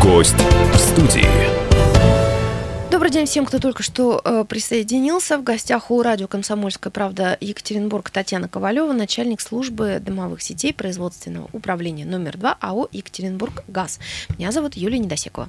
Гость 0.00 0.36
в 0.72 0.78
студии. 0.78 1.61
Напомним 3.02 3.26
всем, 3.26 3.46
кто 3.46 3.58
только 3.58 3.82
что 3.82 4.20
э, 4.24 4.44
присоединился. 4.48 5.36
В 5.36 5.42
гостях 5.42 5.90
у 5.90 6.02
радио 6.02 6.28
«Комсомольская 6.28 6.90
правда» 6.90 7.36
Екатеринбург 7.40 8.10
Татьяна 8.10 8.48
Ковалева, 8.48 8.92
начальник 8.92 9.40
службы 9.40 9.98
дымовых 10.00 10.40
сетей 10.40 10.72
производственного 10.72 11.48
управления 11.52 12.04
номер 12.04 12.36
2 12.36 12.58
АО 12.60 12.88
«Екатеринбург 12.90 13.64
ГАЗ». 13.68 13.98
Меня 14.38 14.50
зовут 14.52 14.74
Юлия 14.74 14.98
Недосекова. 14.98 15.48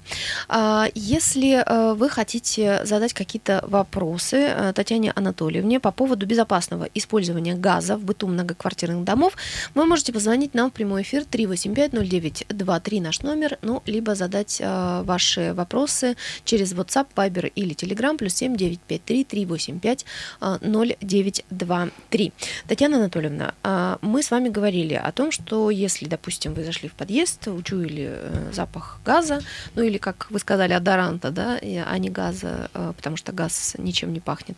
А, 0.49 0.87
если 0.95 1.63
э, 1.65 1.93
вы 1.93 2.09
хотите 2.09 2.83
задать 2.85 3.13
какие-то 3.13 3.63
вопросы 3.67 4.37
э, 4.37 4.73
Татьяне 4.73 5.11
Анатольевне 5.15 5.79
по 5.79 5.91
поводу 5.91 6.25
безопасного 6.25 6.87
использования 6.93 7.55
газа 7.55 7.97
в 7.97 8.03
быту 8.03 8.27
многоквартирных 8.27 9.03
домов, 9.03 9.33
вы 9.73 9.85
можете 9.85 10.11
позвонить 10.11 10.53
нам 10.53 10.69
в 10.69 10.73
прямой 10.73 11.03
эфир 11.03 11.23
3850923 11.31 13.01
наш 13.01 13.21
номер, 13.21 13.57
ну, 13.61 13.81
либо 13.85 14.15
задать 14.15 14.59
ваши 14.59 15.53
вопросы 15.53 16.17
через 16.45 16.73
WhatsApp, 16.73 17.07
Viber 17.15 17.42
или 17.47 17.75
Telegram, 17.75 18.17
плюс 18.17 18.33
7 18.35 18.55
953 18.55 19.23
385 19.23 20.05
0923. 20.39 22.33
Татьяна 22.67 22.97
Анатольевна, 22.97 23.53
а, 23.63 23.97
мы 24.01 24.23
с 24.23 24.31
вами 24.31 24.49
говорили 24.49 24.93
о 24.93 25.11
том, 25.11 25.31
что 25.31 25.69
если, 25.69 26.07
допустим, 26.07 26.53
вы 26.53 26.63
зашли 26.63 26.89
в 26.89 26.93
подъезд, 26.93 27.47
учуяли 27.47 28.09
э, 28.09 28.51
запах 28.53 28.99
газа, 29.05 29.41
ну 29.75 29.83
или, 29.83 29.97
как 29.97 30.27
вы 30.29 30.39
сказали, 30.39 30.73
адоранта, 30.73 31.31
да, 31.31 31.59
а 31.61 31.97
не 31.97 32.09
газа, 32.09 32.69
э, 32.73 32.93
потому 32.95 33.17
что 33.17 33.31
газ 33.31 33.75
ничем 33.77 34.13
не 34.13 34.19
пахнет, 34.19 34.57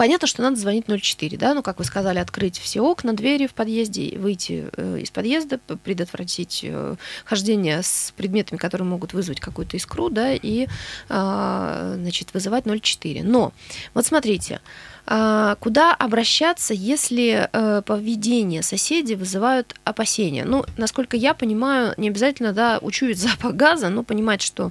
Понятно, 0.00 0.26
что 0.26 0.40
надо 0.40 0.56
звонить 0.56 0.86
04, 0.86 1.36
да, 1.36 1.52
ну, 1.52 1.62
как 1.62 1.78
вы 1.78 1.84
сказали, 1.84 2.20
открыть 2.20 2.58
все 2.58 2.80
окна, 2.80 3.12
двери 3.12 3.46
в 3.46 3.52
подъезде, 3.52 4.16
выйти 4.16 4.70
э, 4.74 5.00
из 5.00 5.10
подъезда, 5.10 5.58
предотвратить 5.58 6.60
э, 6.62 6.96
хождение 7.26 7.82
с 7.82 8.14
предметами, 8.16 8.56
которые 8.56 8.88
могут 8.88 9.12
вызвать 9.12 9.40
какую-то 9.40 9.76
искру, 9.76 10.08
да, 10.08 10.32
и, 10.32 10.68
э, 11.10 11.94
значит, 11.98 12.32
вызывать 12.32 12.64
04. 12.64 13.22
Но, 13.24 13.52
вот 13.92 14.06
смотрите, 14.06 14.54
а, 14.54 14.99
куда 15.10 15.92
обращаться, 15.92 16.72
если 16.72 17.48
э, 17.52 17.82
поведение 17.84 18.62
соседей 18.62 19.16
вызывают 19.16 19.74
опасения? 19.82 20.44
Ну, 20.44 20.64
насколько 20.76 21.16
я 21.16 21.34
понимаю, 21.34 21.94
не 21.96 22.08
обязательно, 22.10 22.52
да, 22.52 22.78
учуять 22.80 23.18
запах 23.18 23.54
газа, 23.54 23.88
но 23.88 24.04
понимать, 24.04 24.40
что 24.40 24.70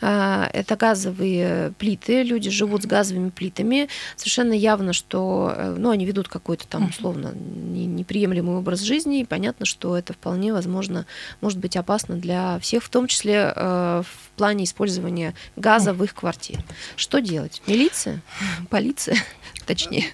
э, 0.00 0.44
это 0.52 0.76
газовые 0.76 1.72
плиты, 1.76 2.22
люди 2.22 2.50
живут 2.50 2.84
с 2.84 2.86
газовыми 2.86 3.30
плитами, 3.30 3.88
совершенно 4.14 4.52
явно, 4.52 4.92
что, 4.92 5.52
э, 5.56 5.74
ну, 5.76 5.90
они 5.90 6.04
ведут 6.04 6.28
какой-то 6.28 6.68
там, 6.68 6.90
условно, 6.90 7.32
неприемлемый 7.34 8.58
образ 8.58 8.82
жизни, 8.82 9.20
и 9.20 9.24
понятно, 9.24 9.66
что 9.66 9.98
это 9.98 10.12
вполне 10.12 10.52
возможно, 10.52 11.04
может 11.40 11.58
быть 11.58 11.76
опасно 11.76 12.14
для 12.14 12.60
всех, 12.60 12.84
в 12.84 12.88
том 12.90 13.08
числе 13.08 13.52
в 13.56 14.30
плане 14.36 14.64
использования 14.64 15.34
газа 15.56 15.92
в 15.92 16.04
их 16.04 16.14
квартире. 16.14 16.62
Что 16.94 17.20
делать? 17.20 17.60
Милиция? 17.66 18.22
Полиция? 18.68 19.16
точнее. 19.84 20.06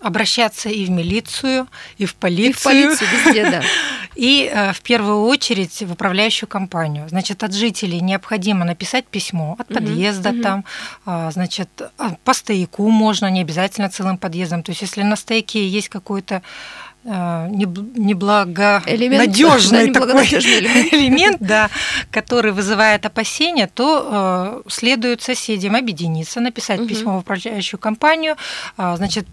Обращаться 0.00 0.68
и 0.68 0.84
в 0.84 0.90
милицию, 0.90 1.66
и 1.96 2.06
в 2.06 2.14
полицию. 2.14 2.50
И 2.50 2.52
в 2.52 2.62
полицию, 2.62 3.08
везде, 3.24 3.50
да. 3.50 3.62
И 4.14 4.50
э, 4.52 4.72
в 4.72 4.80
первую 4.80 5.22
очередь 5.22 5.82
в 5.82 5.92
управляющую 5.92 6.48
компанию. 6.48 7.08
Значит, 7.08 7.44
от 7.44 7.52
жителей 7.52 8.00
необходимо 8.00 8.64
написать 8.64 9.06
письмо 9.06 9.56
от 9.58 9.68
подъезда 9.68 10.30
угу, 10.30 10.42
там, 10.42 10.64
угу. 11.06 11.30
значит, 11.30 11.68
а, 11.98 12.16
по 12.24 12.34
стояку 12.34 12.88
можно, 12.90 13.30
не 13.30 13.40
обязательно 13.40 13.88
целым 13.88 14.18
подъездом. 14.18 14.62
То 14.62 14.70
есть, 14.70 14.82
если 14.82 15.02
на 15.02 15.14
стояке 15.16 15.66
есть 15.66 15.88
какой-то 15.88 16.42
э, 17.08 17.48
неблагонадежный 17.50 19.92
такой 19.92 20.26
элемент, 20.26 20.92
элемент 20.96 21.38
да, 21.40 21.70
который 22.10 22.52
вызывает 22.52 23.06
опасения, 23.06 23.68
то 23.72 24.62
э, 24.66 24.70
следует 24.70 25.22
соседям 25.22 25.74
объединиться, 25.74 26.40
написать 26.40 26.80
угу. 26.80 26.88
письмо 26.88 27.16
в 27.16 27.20
управляющую 27.20 27.80
компанию, 27.80 28.36
э, 28.76 28.94
значит, 28.96 29.26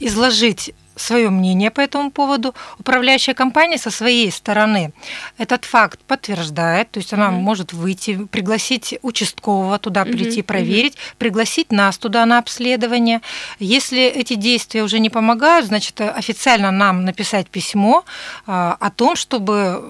изложить 0.00 0.74
свое 1.02 1.30
мнение 1.30 1.70
по 1.70 1.80
этому 1.80 2.10
поводу. 2.10 2.54
Управляющая 2.78 3.34
компания 3.34 3.78
со 3.78 3.90
своей 3.90 4.30
стороны 4.30 4.92
этот 5.38 5.64
факт 5.64 6.00
подтверждает, 6.06 6.90
то 6.90 6.98
есть 6.98 7.12
она 7.12 7.28
mm-hmm. 7.28 7.40
может 7.40 7.72
выйти, 7.72 8.24
пригласить 8.26 8.98
участкового 9.02 9.78
туда 9.78 10.04
прийти, 10.04 10.40
mm-hmm. 10.40 10.44
проверить, 10.44 10.94
mm-hmm. 10.94 11.16
пригласить 11.18 11.72
нас 11.72 11.98
туда 11.98 12.24
на 12.26 12.38
обследование. 12.38 13.20
Если 13.58 14.02
эти 14.02 14.34
действия 14.34 14.82
уже 14.82 14.98
не 14.98 15.10
помогают, 15.10 15.66
значит, 15.66 16.00
официально 16.00 16.70
нам 16.70 17.04
написать 17.04 17.48
письмо 17.48 18.04
а, 18.46 18.76
о 18.78 18.90
том, 18.90 19.16
чтобы 19.16 19.82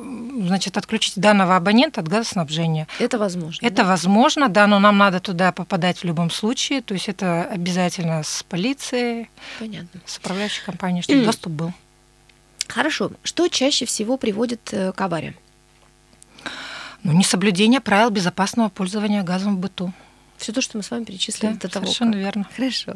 значит, 0.47 0.77
отключить 0.77 1.15
данного 1.17 1.57
абонента 1.57 2.01
от 2.01 2.09
газоснабжения. 2.09 2.87
Это 2.99 3.19
возможно. 3.19 3.67
Это 3.67 3.83
да? 3.83 3.85
возможно, 3.85 4.49
да, 4.49 4.67
но 4.67 4.79
нам 4.79 4.99
надо 4.99 5.21
туда 5.21 5.53
попадать 5.53 5.99
в 5.99 6.05
любом 6.05 6.31
случае, 6.31 6.83
то 6.83 6.95
есть 6.95 7.09
это 7.09 7.45
обязательно 7.45 8.23
с 8.23 8.43
полицией, 8.43 9.31
Понятно. 9.59 10.01
с 10.07 10.19
управляющей 10.19 10.63
компанией 10.65 11.02
компании, 11.03 11.23
чтобы 11.23 11.25
доступ 11.27 11.53
был. 11.53 11.73
Хорошо. 12.69 13.13
Что 13.23 13.49
чаще 13.49 13.85
всего 13.85 14.17
приводит 14.17 14.73
э, 14.73 14.93
к 14.93 15.01
авариям? 15.01 15.35
Ну, 17.03 17.13
несоблюдение 17.13 17.81
правил 17.81 18.11
безопасного 18.11 18.69
пользования 18.69 19.23
газом 19.23 19.57
в 19.57 19.59
быту. 19.59 19.93
Все 20.43 20.53
то, 20.53 20.61
что 20.61 20.77
мы 20.77 20.83
с 20.83 20.91
вами 20.91 21.05
перечислили 21.05 21.53
да, 21.53 21.59
до 21.59 21.69
того. 21.69 21.87
Совершенно 21.87 22.13
как. 22.13 22.21
верно. 22.21 22.49
Хорошо. 22.57 22.95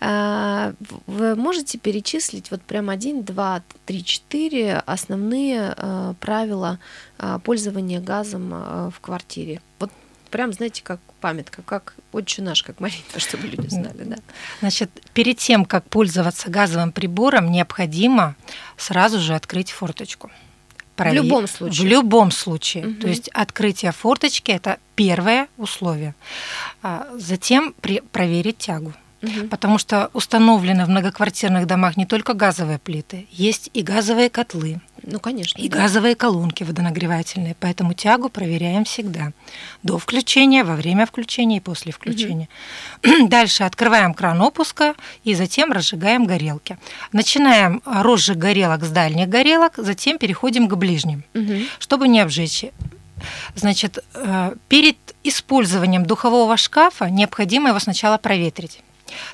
А, 0.00 0.74
вы 1.06 1.36
можете 1.36 1.78
перечислить 1.78 2.50
вот 2.50 2.62
прям 2.62 2.90
один, 2.90 3.22
два, 3.22 3.62
три, 3.86 4.04
четыре 4.04 4.78
основные 4.86 5.72
а, 5.76 6.14
правила 6.14 6.80
а, 7.18 7.38
пользования 7.38 8.00
газом 8.00 8.50
а, 8.52 8.90
в 8.90 8.98
квартире? 9.00 9.60
Вот 9.78 9.92
прям, 10.30 10.52
знаете, 10.52 10.82
как 10.82 11.00
памятка, 11.20 11.62
как 11.62 11.94
отче 12.12 12.42
наш, 12.42 12.62
как 12.62 12.80
молитва, 12.80 13.20
чтобы 13.20 13.46
люди 13.46 13.68
знали, 13.68 14.04
да. 14.04 14.16
Значит, 14.60 14.90
перед 15.12 15.38
тем, 15.38 15.64
как 15.64 15.84
пользоваться 15.88 16.50
газовым 16.50 16.92
прибором, 16.92 17.50
необходимо 17.50 18.34
сразу 18.76 19.20
же 19.20 19.34
открыть 19.34 19.70
форточку. 19.70 20.30
Провер... 20.96 21.22
В 21.22 21.24
любом 21.24 21.46
случае. 21.46 21.80
В 21.80 21.90
любом 21.90 22.30
случае. 22.30 22.86
Угу. 22.86 23.00
То 23.00 23.08
есть 23.08 23.28
открытие 23.28 23.92
форточки 23.92 24.50
это 24.50 24.78
первое 24.96 25.48
условие. 25.56 26.14
А 26.82 27.08
затем 27.16 27.74
при... 27.80 28.00
проверить 28.00 28.58
тягу. 28.58 28.92
Угу. 29.22 29.48
Потому 29.48 29.78
что 29.78 30.10
установлены 30.14 30.86
в 30.86 30.88
многоквартирных 30.88 31.66
домах 31.66 31.96
не 31.96 32.06
только 32.06 32.34
газовые 32.34 32.78
плиты, 32.78 33.26
есть 33.30 33.70
и 33.74 33.82
газовые 33.82 34.30
котлы, 34.30 34.80
ну, 35.02 35.18
конечно. 35.18 35.60
И 35.60 35.68
да. 35.68 35.78
газовые 35.78 36.14
колонки 36.14 36.62
водонагревательные. 36.62 37.56
Поэтому 37.58 37.94
тягу 37.94 38.28
проверяем 38.28 38.84
всегда. 38.84 39.32
До 39.82 39.98
включения, 39.98 40.64
во 40.64 40.76
время 40.76 41.06
включения 41.06 41.58
и 41.58 41.60
после 41.60 41.92
включения. 41.92 42.48
Угу. 43.04 43.28
Дальше 43.28 43.64
открываем 43.64 44.14
кран 44.14 44.40
опуска 44.42 44.94
и 45.24 45.34
затем 45.34 45.72
разжигаем 45.72 46.26
горелки. 46.26 46.78
Начинаем 47.12 47.82
розжиг 47.84 48.36
горелок 48.36 48.84
с 48.84 48.90
дальних 48.90 49.28
горелок, 49.28 49.74
затем 49.76 50.18
переходим 50.18 50.68
к 50.68 50.74
ближним, 50.76 51.24
угу. 51.34 51.54
чтобы 51.78 52.08
не 52.08 52.20
обжечь. 52.20 52.66
Значит, 53.54 53.98
э, 54.14 54.54
перед 54.68 54.96
использованием 55.24 56.06
духового 56.06 56.56
шкафа 56.56 57.10
необходимо 57.10 57.68
его 57.68 57.78
сначала 57.78 58.16
проветрить 58.16 58.80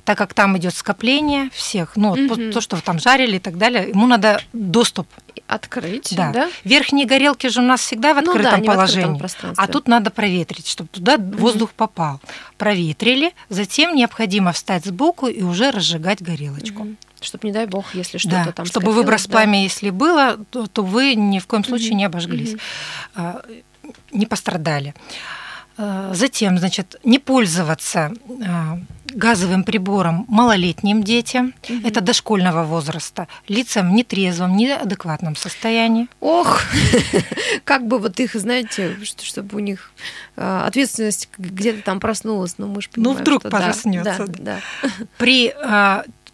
так 0.04 0.18
как 0.18 0.34
там 0.34 0.56
идет 0.58 0.74
скопление 0.74 1.50
всех, 1.52 1.96
ну, 1.96 2.12
угу. 2.12 2.52
то, 2.52 2.60
что 2.60 2.80
там 2.80 2.98
жарили 2.98 3.36
и 3.36 3.40
так 3.40 3.58
далее, 3.58 3.88
ему 3.88 4.06
надо 4.06 4.40
доступ 4.52 5.08
открыть. 5.46 6.14
Да. 6.16 6.32
да? 6.32 6.50
Верхние 6.64 7.06
горелки 7.06 7.48
же 7.48 7.60
у 7.60 7.64
нас 7.64 7.80
всегда 7.80 8.14
в 8.14 8.18
открытом 8.18 8.60
ну, 8.60 8.66
да, 8.66 8.72
положении. 8.72 9.20
В 9.20 9.54
а 9.56 9.66
тут 9.66 9.88
надо 9.88 10.10
проветрить, 10.10 10.66
чтобы 10.66 10.88
туда 10.90 11.16
угу. 11.16 11.38
воздух 11.38 11.70
попал. 11.72 12.20
Проветрили, 12.58 13.32
затем 13.48 13.94
необходимо 13.94 14.52
встать 14.52 14.84
сбоку 14.84 15.26
и 15.26 15.42
уже 15.42 15.70
разжигать 15.70 16.22
горелочку. 16.22 16.82
Угу. 16.82 16.96
Чтобы, 17.20 17.46
не 17.46 17.52
дай 17.52 17.66
бог, 17.66 17.94
если 17.94 18.18
что-то 18.18 18.44
да, 18.46 18.52
там 18.52 18.66
Чтобы 18.66 18.92
выброс 18.92 19.26
да. 19.26 19.32
пламя, 19.32 19.62
если 19.62 19.90
было, 19.90 20.36
то, 20.50 20.66
то 20.66 20.82
вы 20.82 21.14
ни 21.14 21.38
в 21.38 21.46
коем 21.46 21.64
случае 21.64 21.90
угу. 21.90 21.98
не 21.98 22.04
обожглись, 22.04 22.56
угу. 23.14 23.92
не 24.12 24.26
пострадали. 24.26 24.94
А, 25.78 26.12
затем, 26.14 26.58
значит, 26.58 26.96
не 27.04 27.18
пользоваться 27.18 28.12
а, 28.46 28.78
газовым 29.14 29.64
прибором 29.64 30.24
малолетним 30.28 31.02
детям, 31.02 31.54
угу. 31.68 31.86
это 31.86 32.00
дошкольного 32.00 32.64
возраста, 32.64 33.28
лицам 33.48 33.90
в 33.90 33.92
нетрезвом, 33.92 34.56
неадекватном 34.56 35.36
состоянии. 35.36 36.08
Ох, 36.20 36.62
как 37.64 37.86
бы 37.86 37.98
вот 37.98 38.18
их, 38.20 38.34
знаете, 38.34 38.96
чтобы 39.22 39.56
у 39.56 39.60
них 39.60 39.92
а, 40.36 40.66
ответственность 40.66 41.28
где-то 41.38 41.82
там 41.82 42.00
проснулась, 42.00 42.58
но 42.58 42.66
мы 42.66 42.82
же 42.82 42.88
ну, 42.96 43.14
понимаем, 43.14 43.16
Ну, 43.16 43.22
вдруг 43.22 43.42
проснется. 43.42 44.26
Да, 44.26 44.60
да. 44.82 44.88
При 45.18 45.54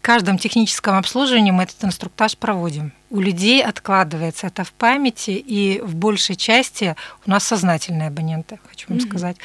каждом 0.03 0.37
техническом 0.37 0.97
обслуживании 0.97 1.51
мы 1.51 1.63
этот 1.63 1.83
инструктаж 1.83 2.37
проводим. 2.37 2.91
У 3.09 3.21
людей 3.21 3.63
откладывается 3.63 4.47
это 4.47 4.63
в 4.65 4.73
памяти, 4.73 5.31
и 5.31 5.79
в 5.81 5.95
большей 5.95 6.35
части 6.35 6.95
у 7.25 7.31
нас 7.31 7.45
сознательные 7.45 8.09
абоненты, 8.09 8.59
хочу 8.69 8.89
вам 8.89 8.97
mm-hmm. 8.97 9.07
сказать. 9.07 9.37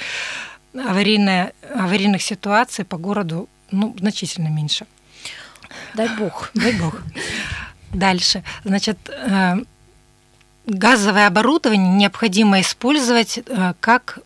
Аварийные, 0.75 1.53
аварийных 1.75 2.23
ситуаций 2.23 2.85
по 2.85 2.97
городу 2.97 3.49
ну, 3.71 3.95
значительно 3.99 4.49
меньше. 4.49 4.87
Дай 5.95 6.09
бог. 6.17 6.51
Дай 6.55 6.73
бог. 6.73 7.03
Дальше. 7.93 8.43
Значит, 8.65 8.99
э, 9.09 9.57
газовое 10.67 11.27
оборудование 11.27 11.95
необходимо 11.95 12.61
использовать 12.61 13.39
э, 13.39 13.75
как 13.81 14.19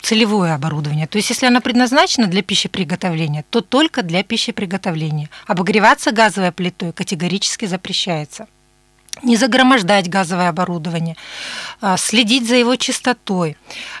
целевое 0.00 0.54
оборудование. 0.54 1.06
То 1.06 1.18
есть, 1.18 1.30
если 1.30 1.46
оно 1.46 1.60
предназначено 1.60 2.26
для 2.26 2.42
пищеприготовления, 2.42 3.44
то 3.50 3.60
только 3.60 4.02
для 4.02 4.22
пищеприготовления. 4.22 5.30
Обогреваться 5.46 6.12
газовой 6.12 6.52
плитой 6.52 6.92
категорически 6.92 7.64
запрещается 7.64 8.46
не 9.22 9.36
загромождать 9.36 10.08
газовое 10.08 10.48
оборудование, 10.48 11.16
а, 11.80 11.96
следить 11.96 12.48
за 12.48 12.56
его 12.56 12.76
чистотой, 12.76 13.56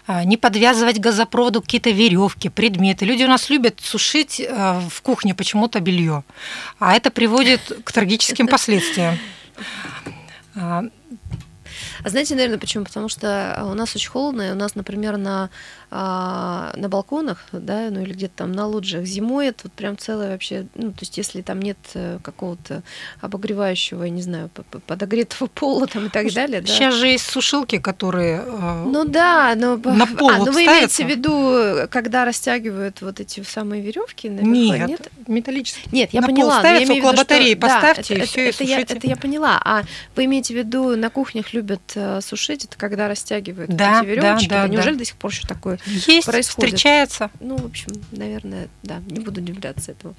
а, 0.06 0.24
не 0.24 0.36
подвязывать 0.36 0.98
газопроводу 0.98 1.62
какие-то 1.62 1.90
веревки, 1.90 2.48
предметы. 2.48 3.04
Люди 3.04 3.24
у 3.24 3.28
нас 3.28 3.50
любят 3.50 3.80
сушить 3.80 4.42
а, 4.48 4.80
в 4.88 5.02
кухне 5.02 5.34
почему-то 5.34 5.80
белье, 5.80 6.24
а 6.78 6.94
это 6.94 7.10
приводит 7.10 7.60
к 7.84 7.92
трагическим 7.92 8.46
последствиям. 8.46 9.18
А 10.54 12.08
знаете, 12.08 12.34
наверное, 12.34 12.58
почему? 12.58 12.84
Потому 12.84 13.08
что 13.08 13.62
у 13.64 13.74
нас 13.74 13.94
очень 13.94 14.10
холодно, 14.10 14.48
и 14.48 14.52
у 14.52 14.54
нас, 14.54 14.74
например, 14.74 15.16
на 15.16 15.50
а, 15.98 16.74
на 16.76 16.90
балконах, 16.90 17.46
да, 17.52 17.88
ну 17.90 18.02
или 18.02 18.12
где-то 18.12 18.34
там 18.36 18.52
на 18.52 18.66
лоджиях 18.66 19.06
зимой, 19.06 19.50
тут 19.52 19.72
прям 19.72 19.96
целое 19.96 20.32
вообще, 20.32 20.66
ну, 20.74 20.90
то 20.90 20.98
есть 21.00 21.16
если 21.16 21.40
там 21.40 21.58
нет 21.62 21.78
э, 21.94 22.18
какого-то 22.22 22.82
обогревающего, 23.22 24.04
я 24.04 24.10
не 24.10 24.20
знаю, 24.20 24.50
подогретого 24.86 25.48
пола 25.48 25.86
там 25.86 26.04
и 26.04 26.08
так 26.10 26.30
далее, 26.34 26.60
да. 26.60 26.66
Сейчас 26.66 26.92
же 26.96 27.06
есть 27.06 27.24
сушилки, 27.24 27.78
которые 27.78 28.42
э, 28.44 28.84
Ну 28.84 29.06
да, 29.06 29.54
но 29.56 29.78
на 29.78 30.06
пол 30.06 30.28
а, 30.28 30.34
вот 30.36 30.48
ну 30.48 30.52
вы 30.52 30.66
имеете 30.66 31.02
в 31.02 31.08
виду, 31.08 31.88
когда 31.90 32.26
растягивают 32.26 33.00
вот 33.00 33.18
эти 33.18 33.42
самые 33.42 33.80
веревки 33.80 34.28
нет, 34.28 34.88
нет, 34.88 35.10
металлические. 35.26 35.86
Нет, 35.92 36.10
я 36.12 36.20
на 36.20 36.26
поняла. 36.26 36.50
Пол 36.50 36.58
ставится, 36.58 36.92
около 36.92 37.12
виду, 37.12 37.22
батареи 37.22 37.52
что, 37.52 37.60
поставьте 37.60 38.14
да, 38.14 38.20
и 38.20 38.22
это, 38.22 38.26
все, 38.26 38.48
это, 38.50 38.64
и 38.64 38.66
я, 38.66 38.80
это 38.80 39.06
я 39.06 39.16
поняла. 39.16 39.62
А 39.64 39.82
вы 40.14 40.26
имеете 40.26 40.52
в 40.52 40.58
виду, 40.58 40.94
на 40.94 41.08
кухнях 41.08 41.54
любят 41.54 41.80
э, 41.94 42.20
сушить, 42.20 42.66
это 42.66 42.76
когда 42.76 43.08
растягивают 43.08 43.70
да, 43.70 44.02
эти 44.02 44.10
веревочки? 44.10 44.48
Да, 44.50 44.66
да, 44.66 44.68
Неужели 44.68 44.92
да. 44.92 44.98
до 44.98 45.04
сих 45.06 45.16
пор 45.16 45.30
еще 45.30 45.46
такое 45.46 45.78
есть, 45.86 46.26
происходит? 46.26 46.74
встречается. 46.74 47.30
Ну, 47.40 47.56
в 47.56 47.64
общем, 47.64 47.92
наверное, 48.12 48.68
да, 48.82 49.00
не 49.08 49.20
буду 49.20 49.40
удивляться 49.40 49.92
этому. 49.92 50.14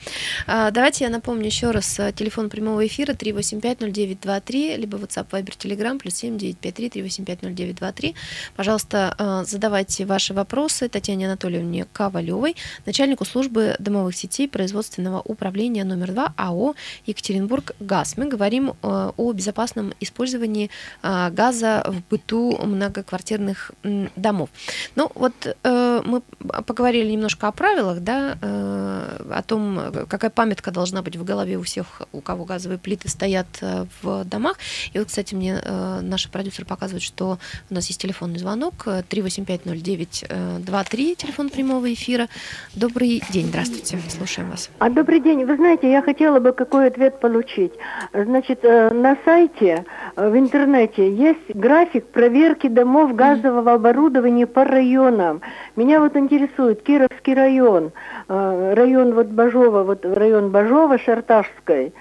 А, 0.45 0.71
давайте 0.71 1.03
я 1.05 1.09
напомню 1.09 1.45
еще 1.45 1.71
раз 1.71 1.99
а, 1.99 2.11
телефон 2.11 2.49
прямого 2.49 2.85
эфира 2.85 3.13
3850923, 3.13 4.77
либо 4.77 4.97
WhatsApp, 4.97 5.29
Viber, 5.29 5.57
Telegram, 5.57 5.97
плюс 5.97 6.15
7953 6.15 6.87
3850923. 6.89 8.15
Пожалуйста, 8.55 9.15
а, 9.17 9.43
задавайте 9.43 10.05
ваши 10.05 10.33
вопросы 10.33 10.89
Татьяне 10.89 11.27
Анатольевне 11.27 11.85
Ковалевой, 11.91 12.55
начальнику 12.85 13.25
службы 13.25 13.75
домовых 13.79 14.15
сетей 14.15 14.47
производственного 14.47 15.21
управления 15.21 15.83
номер 15.83 16.11
2 16.11 16.33
АО 16.35 16.75
Екатеринбург 17.05 17.75
ГАЗ. 17.79 18.17
Мы 18.17 18.27
говорим 18.27 18.73
а, 18.81 19.13
о 19.17 19.33
безопасном 19.33 19.93
использовании 19.99 20.69
газа 21.03 21.83
в 21.85 22.01
быту 22.09 22.57
многоквартирных 22.63 23.71
домов. 24.15 24.49
Ну, 24.95 25.11
вот 25.15 25.46
э, 25.63 26.01
мы 26.03 26.21
поговорили 26.65 27.11
немножко 27.11 27.47
о 27.47 27.51
правилах, 27.51 27.99
да, 27.99 28.37
э, 28.41 29.31
о 29.31 29.43
том, 29.43 29.79
какая 30.09 30.31
памятка 30.31 30.71
должна 30.71 31.01
быть 31.01 31.15
в 31.15 31.23
голове 31.23 31.57
у 31.57 31.63
всех, 31.63 32.01
у 32.11 32.19
кого 32.21 32.45
газовые 32.45 32.77
плиты 32.77 33.09
стоят 33.09 33.47
э, 33.61 33.85
в 34.01 34.23
домах. 34.25 34.57
И 34.93 34.99
вот, 34.99 35.07
кстати, 35.07 35.33
мне 35.35 35.59
э, 35.61 35.99
наши 36.01 36.29
продюсеры 36.29 36.65
показывают, 36.65 37.03
что 37.03 37.39
у 37.69 37.73
нас 37.73 37.87
есть 37.87 38.01
телефонный 38.01 38.39
звонок 38.39 38.87
3850923, 38.87 41.15
телефон 41.15 41.49
прямого 41.49 41.93
эфира. 41.93 42.27
Добрый 42.75 43.21
день, 43.31 43.47
здравствуйте, 43.47 43.99
слушаем 44.09 44.49
вас. 44.49 44.69
А 44.79 44.89
добрый 44.89 45.19
день. 45.19 45.45
Вы 45.45 45.55
знаете, 45.55 45.91
я 45.91 46.01
хотела 46.01 46.39
бы 46.39 46.53
какой 46.53 46.87
ответ 46.87 47.19
получить. 47.19 47.73
Значит, 48.13 48.63
на 48.63 49.17
сайте, 49.25 49.85
в 50.17 50.35
интернете 50.35 51.13
есть 51.13 51.53
график 51.53 52.07
проверки 52.07 52.65
домов 52.67 53.13
газового 53.13 53.73
оборудования 53.73 54.47
по 54.47 54.63
районам. 54.63 55.41
Меня 55.75 55.99
вот 55.99 56.15
интересует 56.15 56.81
Кировский 56.81 57.35
район, 57.35 57.91
э, 58.27 58.73
район 58.75 59.13
вот 59.13 59.27
Бажова, 59.27 59.83
вот 59.83 60.03
район 60.05 60.49
Бажова, 60.49 60.97
Шарташской. 60.97 61.93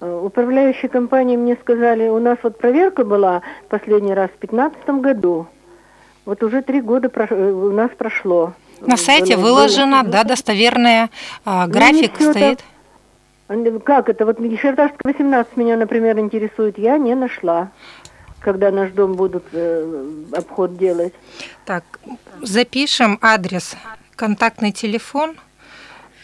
Э, 0.00 0.20
управляющие 0.24 0.88
компании 0.88 1.36
мне 1.36 1.58
сказали, 1.60 2.08
у 2.08 2.18
нас 2.18 2.38
вот 2.42 2.56
проверка 2.56 3.04
была 3.04 3.42
последний 3.68 4.14
раз 4.14 4.30
в 4.30 4.40
2015 4.40 4.88
году. 5.02 5.46
Вот 6.24 6.42
уже 6.42 6.62
три 6.62 6.80
года 6.80 7.10
э, 7.14 7.50
у 7.52 7.70
нас 7.70 7.90
прошло. 7.98 8.54
На 8.80 8.96
сайте 8.96 9.36
было. 9.36 9.42
да, 10.04 10.24
достоверная 10.24 11.10
график 11.44 12.12
ну, 12.18 12.30
стоит. 12.30 12.64
Как 13.84 14.08
это? 14.08 14.26
Вот 14.26 14.38
Шарташская 14.60 15.12
18 15.12 15.56
меня, 15.56 15.76
например, 15.76 16.18
интересует. 16.18 16.78
Я 16.78 16.98
не 16.98 17.14
нашла 17.14 17.70
когда 18.40 18.70
наш 18.70 18.92
дом 18.92 19.14
будут 19.14 19.44
э, 19.52 20.24
обход 20.32 20.76
делать. 20.78 21.12
Так, 21.64 21.84
запишем 22.42 23.18
адрес, 23.20 23.76
контактный 24.16 24.72
телефон 24.72 25.36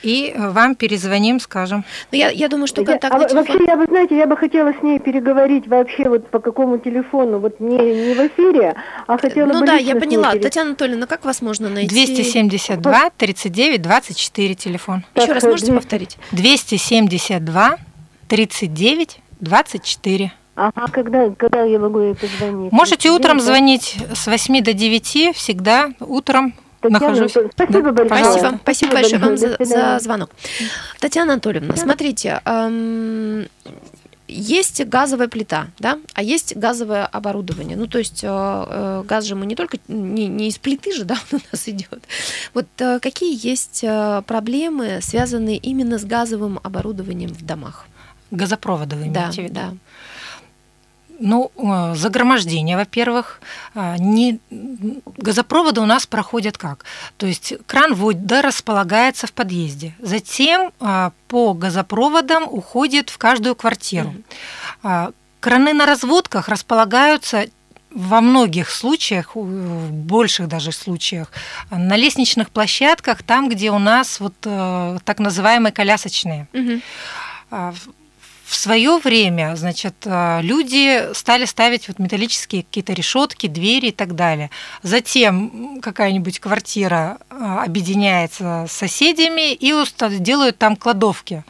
и 0.04 0.34
вам 0.36 0.74
перезвоним, 0.74 1.40
скажем. 1.40 1.84
Ну, 2.12 2.18
я, 2.18 2.30
я 2.30 2.48
думаю, 2.48 2.66
что 2.66 2.84
контактный 2.84 3.20
я, 3.20 3.26
а, 3.26 3.28
телефон... 3.28 3.46
Вообще, 3.46 3.64
я 3.70 3.76
бы, 3.76 3.86
знаете, 3.86 4.16
я 4.16 4.26
бы 4.26 4.36
хотела 4.36 4.72
с 4.72 4.82
ней 4.82 4.98
переговорить 4.98 5.66
вообще 5.66 6.08
вот 6.08 6.28
по 6.28 6.38
какому 6.38 6.78
телефону, 6.78 7.38
вот 7.38 7.60
не, 7.60 7.76
не 7.76 8.14
в 8.14 8.26
эфире, 8.28 8.74
а 9.06 9.18
хотела 9.18 9.46
ну, 9.46 9.54
бы 9.54 9.60
Ну 9.60 9.66
да, 9.66 9.74
я 9.76 9.96
поняла. 9.96 10.32
Перес... 10.32 10.44
Татьяна 10.44 10.70
Анатольевна, 10.70 11.06
как 11.06 11.24
вас 11.24 11.42
можно 11.42 11.68
найти? 11.68 11.88
272 11.88 13.10
39 13.16 13.82
24 13.82 14.54
телефон. 14.54 15.04
Еще 15.14 15.32
раз 15.32 15.44
можете 15.44 15.72
200... 15.72 15.74
повторить? 15.74 16.18
272 16.32 17.76
39 18.28 19.20
24. 19.40 20.32
Ага, 20.56 20.86
когда, 20.92 21.30
когда 21.30 21.62
я 21.64 21.78
могу 21.78 22.00
ей 22.00 22.14
позвонить? 22.14 22.72
Можете 22.72 23.10
утром 23.10 23.40
звонить 23.40 23.96
с 24.14 24.26
8 24.26 24.62
до 24.62 24.72
9, 24.72 25.34
всегда 25.34 25.90
утром 26.00 26.54
Татьяна, 26.90 27.14
нахожусь. 27.14 27.32
Спасибо 27.52 27.92
да, 27.92 28.04
большое. 28.04 28.38
Спасибо, 28.38 28.58
спасибо 28.62 28.92
большое 28.92 29.18
вам 29.20 29.36
за, 29.36 29.56
за 29.60 29.98
звонок. 30.00 30.30
Татьяна 31.00 31.34
Анатольевна, 31.34 31.76
смотрите, 31.76 32.40
эм, 32.44 33.46
есть 34.28 34.84
газовая 34.86 35.28
плита, 35.28 35.68
да, 35.78 35.98
а 36.14 36.22
есть 36.22 36.56
газовое 36.56 37.06
оборудование. 37.06 37.76
Ну, 37.76 37.86
то 37.86 37.98
есть 37.98 38.20
э, 38.22 39.04
газ 39.06 39.24
же 39.24 39.34
мы 39.34 39.46
не 39.46 39.54
только 39.54 39.78
не, 39.88 40.28
не 40.28 40.48
из 40.48 40.58
плиты 40.58 40.92
же, 40.92 41.04
да, 41.04 41.16
он 41.32 41.40
у 41.42 41.42
нас 41.52 41.68
идет. 41.68 42.02
Вот 42.52 42.66
э, 42.78 42.98
какие 43.00 43.36
есть 43.46 43.84
проблемы, 44.26 45.00
связанные 45.00 45.56
именно 45.56 45.98
с 45.98 46.04
газовым 46.04 46.60
оборудованием 46.62 47.30
в 47.30 47.44
домах? 47.44 47.86
Газопроводы 48.30 48.96
вы 48.96 49.02
имеете 49.02 49.20
да, 49.20 49.30
в 49.30 49.38
виду? 49.38 49.54
Да. 49.54 49.72
Ну, 51.20 51.52
э, 51.56 51.94
загромождение, 51.96 52.76
во-первых. 52.76 53.40
А, 53.74 53.96
не... 53.98 54.40
Газопроводы 55.16 55.80
у 55.80 55.86
нас 55.86 56.06
проходят 56.06 56.58
как? 56.58 56.84
То 57.16 57.26
есть 57.26 57.54
кран 57.66 57.94
вода 57.94 58.42
располагается 58.42 59.26
в 59.26 59.32
подъезде. 59.32 59.94
Затем 60.00 60.72
а, 60.80 61.12
по 61.28 61.54
газопроводам 61.54 62.44
уходит 62.50 63.10
в 63.10 63.18
каждую 63.18 63.54
квартиру. 63.54 64.14
Mm-hmm. 64.82 65.14
Краны 65.40 65.74
на 65.74 65.86
разводках 65.86 66.48
располагаются 66.48 67.46
во 67.90 68.20
многих 68.20 68.70
случаях, 68.70 69.36
в 69.36 69.92
больших 69.92 70.48
даже 70.48 70.72
случаях, 70.72 71.30
на 71.70 71.96
лестничных 71.96 72.50
площадках, 72.50 73.22
там, 73.22 73.48
где 73.48 73.70
у 73.70 73.78
нас 73.78 74.20
вот 74.20 74.34
э, 74.44 74.98
так 75.04 75.20
называемые 75.20 75.72
колясочные. 75.72 76.48
Угу 76.52 76.80
в 78.54 78.56
свое 78.56 78.98
время, 78.98 79.56
значит, 79.56 79.94
э, 80.04 80.38
люди 80.40 81.12
стали 81.12 81.44
ставить 81.44 81.88
вот 81.88 81.98
металлические 81.98 82.62
какие-то 82.62 82.92
решетки, 82.92 83.48
двери 83.48 83.88
и 83.88 83.90
так 83.90 84.14
далее. 84.14 84.48
Затем 84.84 85.80
какая-нибудь 85.82 86.38
квартира 86.38 87.18
э, 87.30 87.34
объединяется 87.64 88.66
с 88.68 88.72
соседями 88.72 89.54
и 89.54 89.72
делают 90.20 90.56
там 90.56 90.76
кладовки 90.76 91.42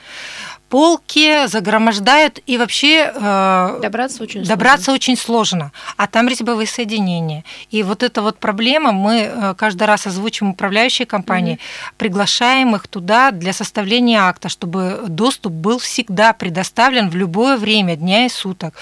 полки 0.74 1.46
загромождают 1.46 2.40
и 2.46 2.58
вообще 2.58 3.12
э, 3.14 3.78
добраться 3.80 4.24
очень 4.24 4.42
добраться 4.42 4.86
сложно. 4.86 4.94
очень 4.94 5.16
сложно. 5.16 5.72
А 5.96 6.08
там 6.08 6.26
резьбовые 6.26 6.66
соединения. 6.66 7.44
И 7.70 7.84
вот 7.84 8.02
эта 8.02 8.22
вот 8.22 8.38
проблема 8.38 8.90
мы 8.90 9.20
э, 9.20 9.54
каждый 9.56 9.84
раз 9.84 10.08
озвучим 10.08 10.50
управляющей 10.50 11.04
компании, 11.04 11.54
mm-hmm. 11.54 11.92
приглашаем 11.96 12.74
их 12.74 12.88
туда 12.88 13.30
для 13.30 13.52
составления 13.52 14.18
акта, 14.22 14.48
чтобы 14.48 15.04
доступ 15.06 15.52
был 15.52 15.78
всегда 15.78 16.32
предоставлен 16.32 17.08
в 17.08 17.14
любое 17.14 17.56
время 17.56 17.94
дня 17.94 18.26
и 18.26 18.28
суток. 18.28 18.74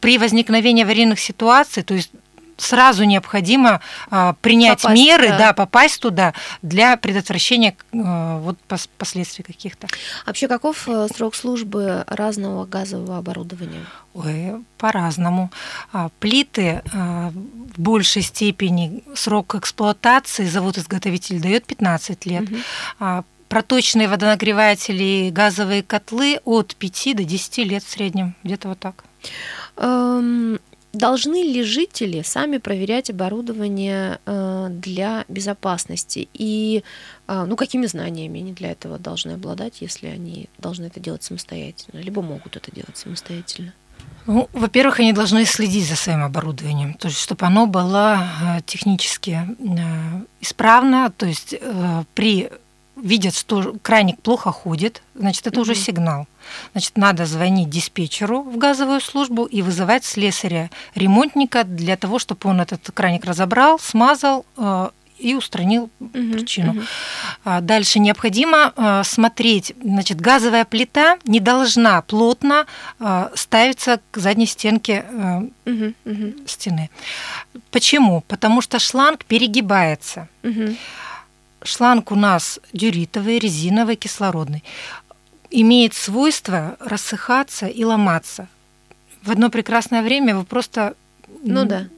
При 0.00 0.16
возникновении 0.16 0.82
аварийных 0.82 1.20
ситуаций, 1.20 1.82
то 1.82 1.92
есть 1.92 2.10
сразу 2.58 3.04
необходимо 3.04 3.80
а, 4.10 4.34
принять 4.34 4.82
попасть, 4.82 5.00
меры, 5.00 5.28
да. 5.28 5.38
да, 5.38 5.52
попасть 5.52 6.00
туда 6.00 6.34
для 6.60 6.96
предотвращения 6.96 7.76
а, 7.94 8.38
вот 8.40 8.58
последствий 8.98 9.42
каких-то. 9.44 9.86
Вообще, 10.26 10.48
каков 10.48 10.88
э, 10.88 11.08
срок 11.14 11.34
службы 11.34 12.04
разного 12.06 12.66
газового 12.66 13.18
оборудования? 13.18 13.84
Ой, 14.14 14.56
по-разному. 14.76 15.50
А, 15.92 16.10
плиты 16.20 16.82
в 16.92 17.80
большей 17.80 18.22
степени 18.22 19.02
срок 19.14 19.54
эксплуатации 19.54 20.46
завод-изготовитель 20.46 21.40
дает 21.40 21.64
15 21.64 22.26
лет. 22.26 22.48
Угу. 22.50 23.24
Проточные 23.48 24.08
водонагреватели, 24.08 25.30
газовые 25.30 25.82
котлы 25.82 26.40
от 26.44 26.76
5 26.76 27.16
до 27.16 27.24
10 27.24 27.58
лет 27.58 27.82
в 27.82 27.88
среднем, 27.88 28.34
где-то 28.42 28.68
вот 28.68 28.78
так. 28.78 29.04
Должны 30.92 31.42
ли 31.42 31.62
жители 31.62 32.22
сами 32.22 32.56
проверять 32.56 33.10
оборудование 33.10 34.20
э, 34.24 34.68
для 34.70 35.26
безопасности? 35.28 36.28
И 36.32 36.82
э, 37.26 37.44
ну, 37.46 37.56
какими 37.56 37.84
знаниями 37.86 38.40
они 38.40 38.52
для 38.54 38.70
этого 38.70 38.98
должны 38.98 39.32
обладать, 39.32 39.82
если 39.82 40.06
они 40.06 40.48
должны 40.58 40.86
это 40.86 40.98
делать 40.98 41.22
самостоятельно, 41.22 41.98
либо 41.98 42.22
могут 42.22 42.56
это 42.56 42.70
делать 42.72 42.96
самостоятельно? 42.96 43.74
Ну, 44.26 44.48
во-первых, 44.54 45.00
они 45.00 45.12
должны 45.12 45.44
следить 45.44 45.86
за 45.86 45.96
своим 45.96 46.22
оборудованием, 46.22 46.94
то 46.94 47.08
есть 47.08 47.20
чтобы 47.20 47.44
оно 47.44 47.66
было 47.66 48.26
э, 48.42 48.60
технически 48.64 49.40
исправно, 50.40 51.12
то 51.14 51.26
есть 51.26 51.54
при 52.14 52.50
видят, 53.02 53.34
что 53.34 53.74
краник 53.82 54.20
плохо 54.20 54.52
ходит, 54.52 55.02
значит, 55.14 55.46
это 55.46 55.56
mm-hmm. 55.56 55.62
уже 55.62 55.74
сигнал. 55.74 56.26
Значит, 56.72 56.96
надо 56.96 57.26
звонить 57.26 57.70
диспетчеру 57.70 58.42
в 58.42 58.56
газовую 58.56 59.00
службу 59.00 59.44
и 59.44 59.62
вызывать 59.62 60.04
слесаря, 60.04 60.70
ремонтника 60.94 61.64
для 61.64 61.96
того, 61.96 62.18
чтобы 62.18 62.48
он 62.48 62.60
этот 62.60 62.90
краник 62.92 63.24
разобрал, 63.24 63.78
смазал 63.78 64.46
э, 64.56 64.90
и 65.18 65.34
устранил 65.34 65.90
uh-huh, 66.00 66.32
причину. 66.32 66.84
Uh-huh. 67.44 67.60
Дальше 67.60 67.98
необходимо 67.98 68.72
э, 68.76 69.02
смотреть, 69.04 69.74
значит, 69.82 70.20
газовая 70.20 70.64
плита 70.64 71.18
не 71.24 71.40
должна 71.40 72.00
плотно 72.02 72.66
э, 72.98 73.28
ставиться 73.34 74.00
к 74.10 74.18
задней 74.18 74.46
стенке 74.46 75.04
uh-huh, 75.10 75.52
uh-huh. 75.66 76.48
стены. 76.48 76.90
Почему? 77.70 78.22
Потому 78.28 78.62
что 78.62 78.78
шланг 78.78 79.24
перегибается. 79.24 80.28
Uh-huh. 80.42 80.76
Шланг 81.62 82.12
у 82.12 82.14
нас 82.14 82.60
дюритовый, 82.72 83.38
резиновый, 83.38 83.96
кислородный. 83.96 84.64
Имеет 85.50 85.94
свойство 85.94 86.76
рассыхаться 86.80 87.66
и 87.66 87.84
ломаться. 87.84 88.48
В 89.22 89.30
одно 89.30 89.50
прекрасное 89.50 90.02
время 90.02 90.36
вы 90.36 90.44
просто 90.44 90.94
ну 91.42 91.64
да 91.64 91.88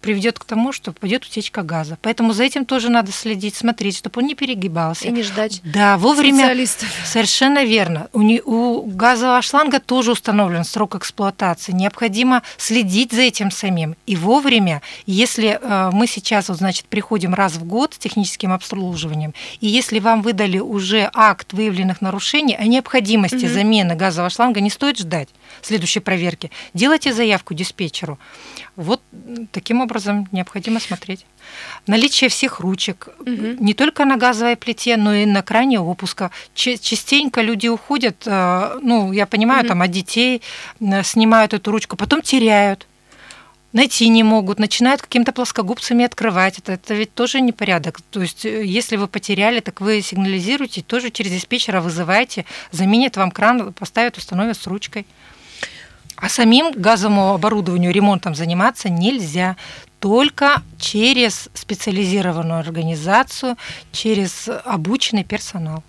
приведет 0.00 0.38
к 0.38 0.44
тому, 0.44 0.72
что 0.72 0.92
пойдет 0.92 1.24
утечка 1.24 1.62
газа. 1.62 1.98
Поэтому 2.02 2.32
за 2.32 2.44
этим 2.44 2.64
тоже 2.64 2.88
надо 2.88 3.12
следить, 3.12 3.56
смотреть, 3.56 3.96
чтобы 3.96 4.20
он 4.20 4.26
не 4.26 4.34
перегибался. 4.34 5.08
И 5.08 5.10
не 5.10 5.22
ждать 5.22 5.60
да, 5.64 5.98
вовремя. 5.98 6.44
специалистов. 6.44 6.88
Совершенно 7.04 7.64
верно. 7.64 8.08
У, 8.12 8.22
не, 8.22 8.40
у 8.40 8.82
газового 8.82 9.42
шланга 9.42 9.80
тоже 9.80 10.12
установлен 10.12 10.64
срок 10.64 10.94
эксплуатации. 10.94 11.72
Необходимо 11.72 12.42
следить 12.56 13.12
за 13.12 13.22
этим 13.22 13.50
самим. 13.50 13.96
И 14.06 14.16
вовремя, 14.16 14.82
если 15.06 15.58
э, 15.60 15.90
мы 15.92 16.06
сейчас, 16.06 16.48
вот, 16.48 16.58
значит, 16.58 16.86
приходим 16.86 17.34
раз 17.34 17.54
в 17.54 17.64
год 17.64 17.94
с 17.94 17.98
техническим 17.98 18.52
обслуживанием, 18.52 19.34
и 19.60 19.66
если 19.66 19.98
вам 19.98 20.22
выдали 20.22 20.58
уже 20.58 21.10
акт 21.12 21.52
выявленных 21.52 22.00
нарушений, 22.00 22.56
о 22.56 22.64
необходимости 22.64 23.46
угу. 23.46 23.52
замены 23.52 23.94
газового 23.94 24.30
шланга 24.30 24.60
не 24.60 24.70
стоит 24.70 24.98
ждать 24.98 25.28
следующей 25.62 26.00
проверки. 26.00 26.50
Делайте 26.74 27.12
заявку 27.12 27.54
диспетчеру. 27.54 28.18
Вот 28.76 29.02
таким 29.50 29.80
образом 29.80 29.87
необходимо 30.32 30.80
смотреть. 30.80 31.24
Наличие 31.86 32.28
всех 32.28 32.60
ручек, 32.60 33.08
угу. 33.20 33.28
не 33.28 33.74
только 33.74 34.04
на 34.04 34.16
газовой 34.16 34.56
плите, 34.56 34.96
но 34.96 35.14
и 35.14 35.26
на 35.26 35.42
кране 35.42 35.78
опуска. 35.78 36.30
Частенько 36.54 37.40
люди 37.40 37.68
уходят, 37.68 38.22
э, 38.26 38.78
ну, 38.82 39.12
я 39.12 39.26
понимаю, 39.26 39.60
угу. 39.60 39.68
там 39.68 39.82
от 39.82 39.90
детей 39.90 40.42
снимают 41.02 41.54
эту 41.54 41.70
ручку, 41.70 41.96
потом 41.96 42.22
теряют 42.22 42.86
найти 43.72 44.08
не 44.08 44.22
могут, 44.22 44.58
начинают 44.58 45.02
какими-то 45.02 45.32
плоскогубцами 45.32 46.04
открывать. 46.04 46.58
Это, 46.58 46.72
это 46.72 46.94
ведь 46.94 47.14
тоже 47.14 47.40
непорядок. 47.40 48.00
То 48.10 48.22
есть, 48.22 48.44
э, 48.44 48.64
если 48.64 48.96
вы 48.96 49.08
потеряли, 49.08 49.60
так 49.60 49.80
вы 49.80 50.02
сигнализируете, 50.02 50.82
тоже 50.82 51.10
через 51.10 51.32
диспетчера 51.32 51.80
вызываете, 51.80 52.44
заменят 52.72 53.16
вам 53.16 53.30
кран, 53.30 53.72
поставят, 53.72 54.16
установят 54.16 54.56
с 54.56 54.66
ручкой. 54.66 55.06
А 56.20 56.28
самим 56.28 56.72
газовому 56.72 57.32
оборудованию 57.34 57.92
ремонтом 57.92 58.34
заниматься 58.34 58.88
нельзя 58.88 59.56
только 60.00 60.62
через 60.78 61.48
специализированную 61.54 62.60
организацию, 62.60 63.56
через 63.90 64.48
обученный 64.64 65.24
персонал. 65.24 65.82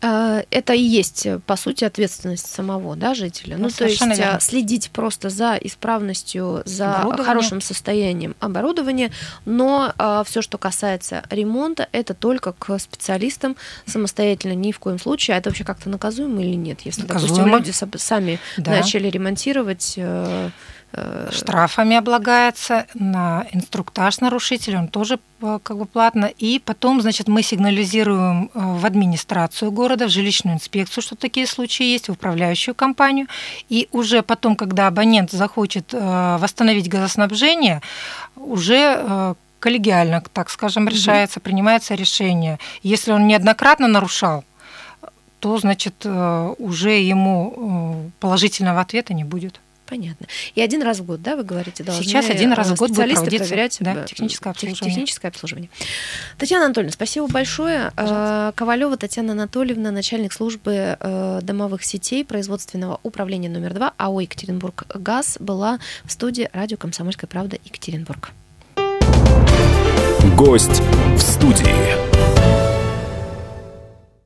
А, 0.00 0.42
это 0.50 0.72
и 0.72 0.82
есть, 0.82 1.26
по 1.46 1.56
сути, 1.56 1.84
ответственность 1.84 2.46
самого 2.46 2.96
да, 2.96 3.14
жителя. 3.14 3.56
Ну, 3.56 3.64
ну 3.64 3.70
то 3.70 3.84
есть 3.84 4.02
а, 4.02 4.06
верно. 4.06 4.40
следить 4.40 4.90
просто 4.90 5.30
за 5.30 5.56
исправностью, 5.56 6.62
за 6.64 7.06
хорошим 7.24 7.60
состоянием 7.60 8.34
оборудования, 8.40 9.12
но 9.44 9.92
а, 9.98 10.24
все, 10.24 10.42
что 10.42 10.58
касается 10.58 11.22
ремонта, 11.30 11.88
это 11.92 12.14
только 12.14 12.52
к 12.52 12.78
специалистам 12.78 13.56
самостоятельно 13.86 14.54
ни 14.54 14.72
в 14.72 14.80
коем 14.80 14.98
случае. 14.98 15.36
А 15.36 15.38
это 15.38 15.50
вообще 15.50 15.64
как-то 15.64 15.88
наказуемо 15.88 16.42
или 16.42 16.56
нет? 16.56 16.80
Если, 16.84 17.02
наказуемо. 17.02 17.50
допустим, 17.50 17.56
люди 17.56 17.98
сами 17.98 18.40
да. 18.56 18.72
начали 18.72 19.08
ремонтировать 19.08 19.94
э, 19.96 20.24
Э, 20.24 20.50
Штрафами 21.30 21.96
облагается 21.96 22.86
на 22.94 23.46
инструктаж 23.52 24.20
нарушителя, 24.20 24.78
он 24.78 24.88
тоже 24.88 25.18
э, 25.40 25.58
как 25.62 25.76
бы 25.76 25.86
платно. 25.86 26.26
И 26.26 26.60
потом, 26.64 27.00
значит, 27.00 27.26
мы 27.26 27.42
сигнализируем 27.42 28.44
э, 28.44 28.48
в 28.54 28.86
администрацию 28.86 29.72
города, 29.72 30.06
в 30.06 30.10
жилищную 30.10 30.56
инспекцию, 30.56 31.02
что 31.02 31.16
такие 31.16 31.46
случаи 31.46 31.84
есть, 31.84 32.08
в 32.08 32.12
управляющую 32.12 32.74
компанию. 32.74 33.26
И 33.68 33.88
уже 33.90 34.22
потом, 34.22 34.54
когда 34.54 34.86
абонент 34.86 35.32
захочет 35.32 35.92
восстановить 35.92 36.88
газоснабжение, 36.88 37.80
уже 38.36 39.34
коллегиально, 39.58 40.22
так 40.32 40.50
скажем, 40.50 40.88
решается, 40.88 41.40
принимается 41.40 41.94
решение. 41.94 42.58
Если 42.82 43.10
он 43.12 43.26
неоднократно 43.26 43.88
нарушал, 43.88 44.44
то, 45.40 45.58
значит, 45.58 46.06
уже 46.06 46.90
ему 47.00 48.10
положительного 48.20 48.80
ответа 48.80 49.14
не 49.14 49.24
будет. 49.24 49.60
Понятно. 49.86 50.26
И 50.54 50.62
один 50.62 50.82
раз 50.82 51.00
в 51.00 51.04
год, 51.04 51.20
да, 51.20 51.36
вы 51.36 51.44
говорите, 51.44 51.84
должны 51.84 52.04
Сейчас 52.04 52.30
один 52.30 52.52
раз 52.52 52.70
в 52.70 52.76
год 52.76 52.90
будет 52.90 53.16
проверять 53.16 53.76
да, 53.80 54.04
э, 54.04 54.06
техническое 54.06 54.50
обслуживание. 54.50 54.94
Техническое 54.94 55.28
обслуживание. 55.28 55.70
Татьяна 56.38 56.66
Анатольевна, 56.66 56.92
спасибо 56.92 57.26
большое. 57.26 57.92
Пожалуйста. 57.94 58.52
Э, 58.54 58.56
Ковалева 58.56 58.96
Татьяна 58.96 59.32
Анатольевна, 59.32 59.90
начальник 59.90 60.32
службы 60.32 60.96
э, 60.98 61.40
домовых 61.42 61.84
сетей 61.84 62.24
производственного 62.24 62.98
управления 63.02 63.50
номер 63.50 63.74
два 63.74 63.92
АО 63.98 64.20
Екатеринбург 64.20 64.84
ГАЗ, 64.94 65.36
была 65.40 65.78
в 66.04 66.12
студии 66.12 66.48
радио 66.52 66.78
«Комсомольская 66.78 67.28
правда» 67.28 67.58
Екатеринбург. 67.64 68.32
Гость 70.36 70.80
в 71.16 71.20
студии. 71.20 72.13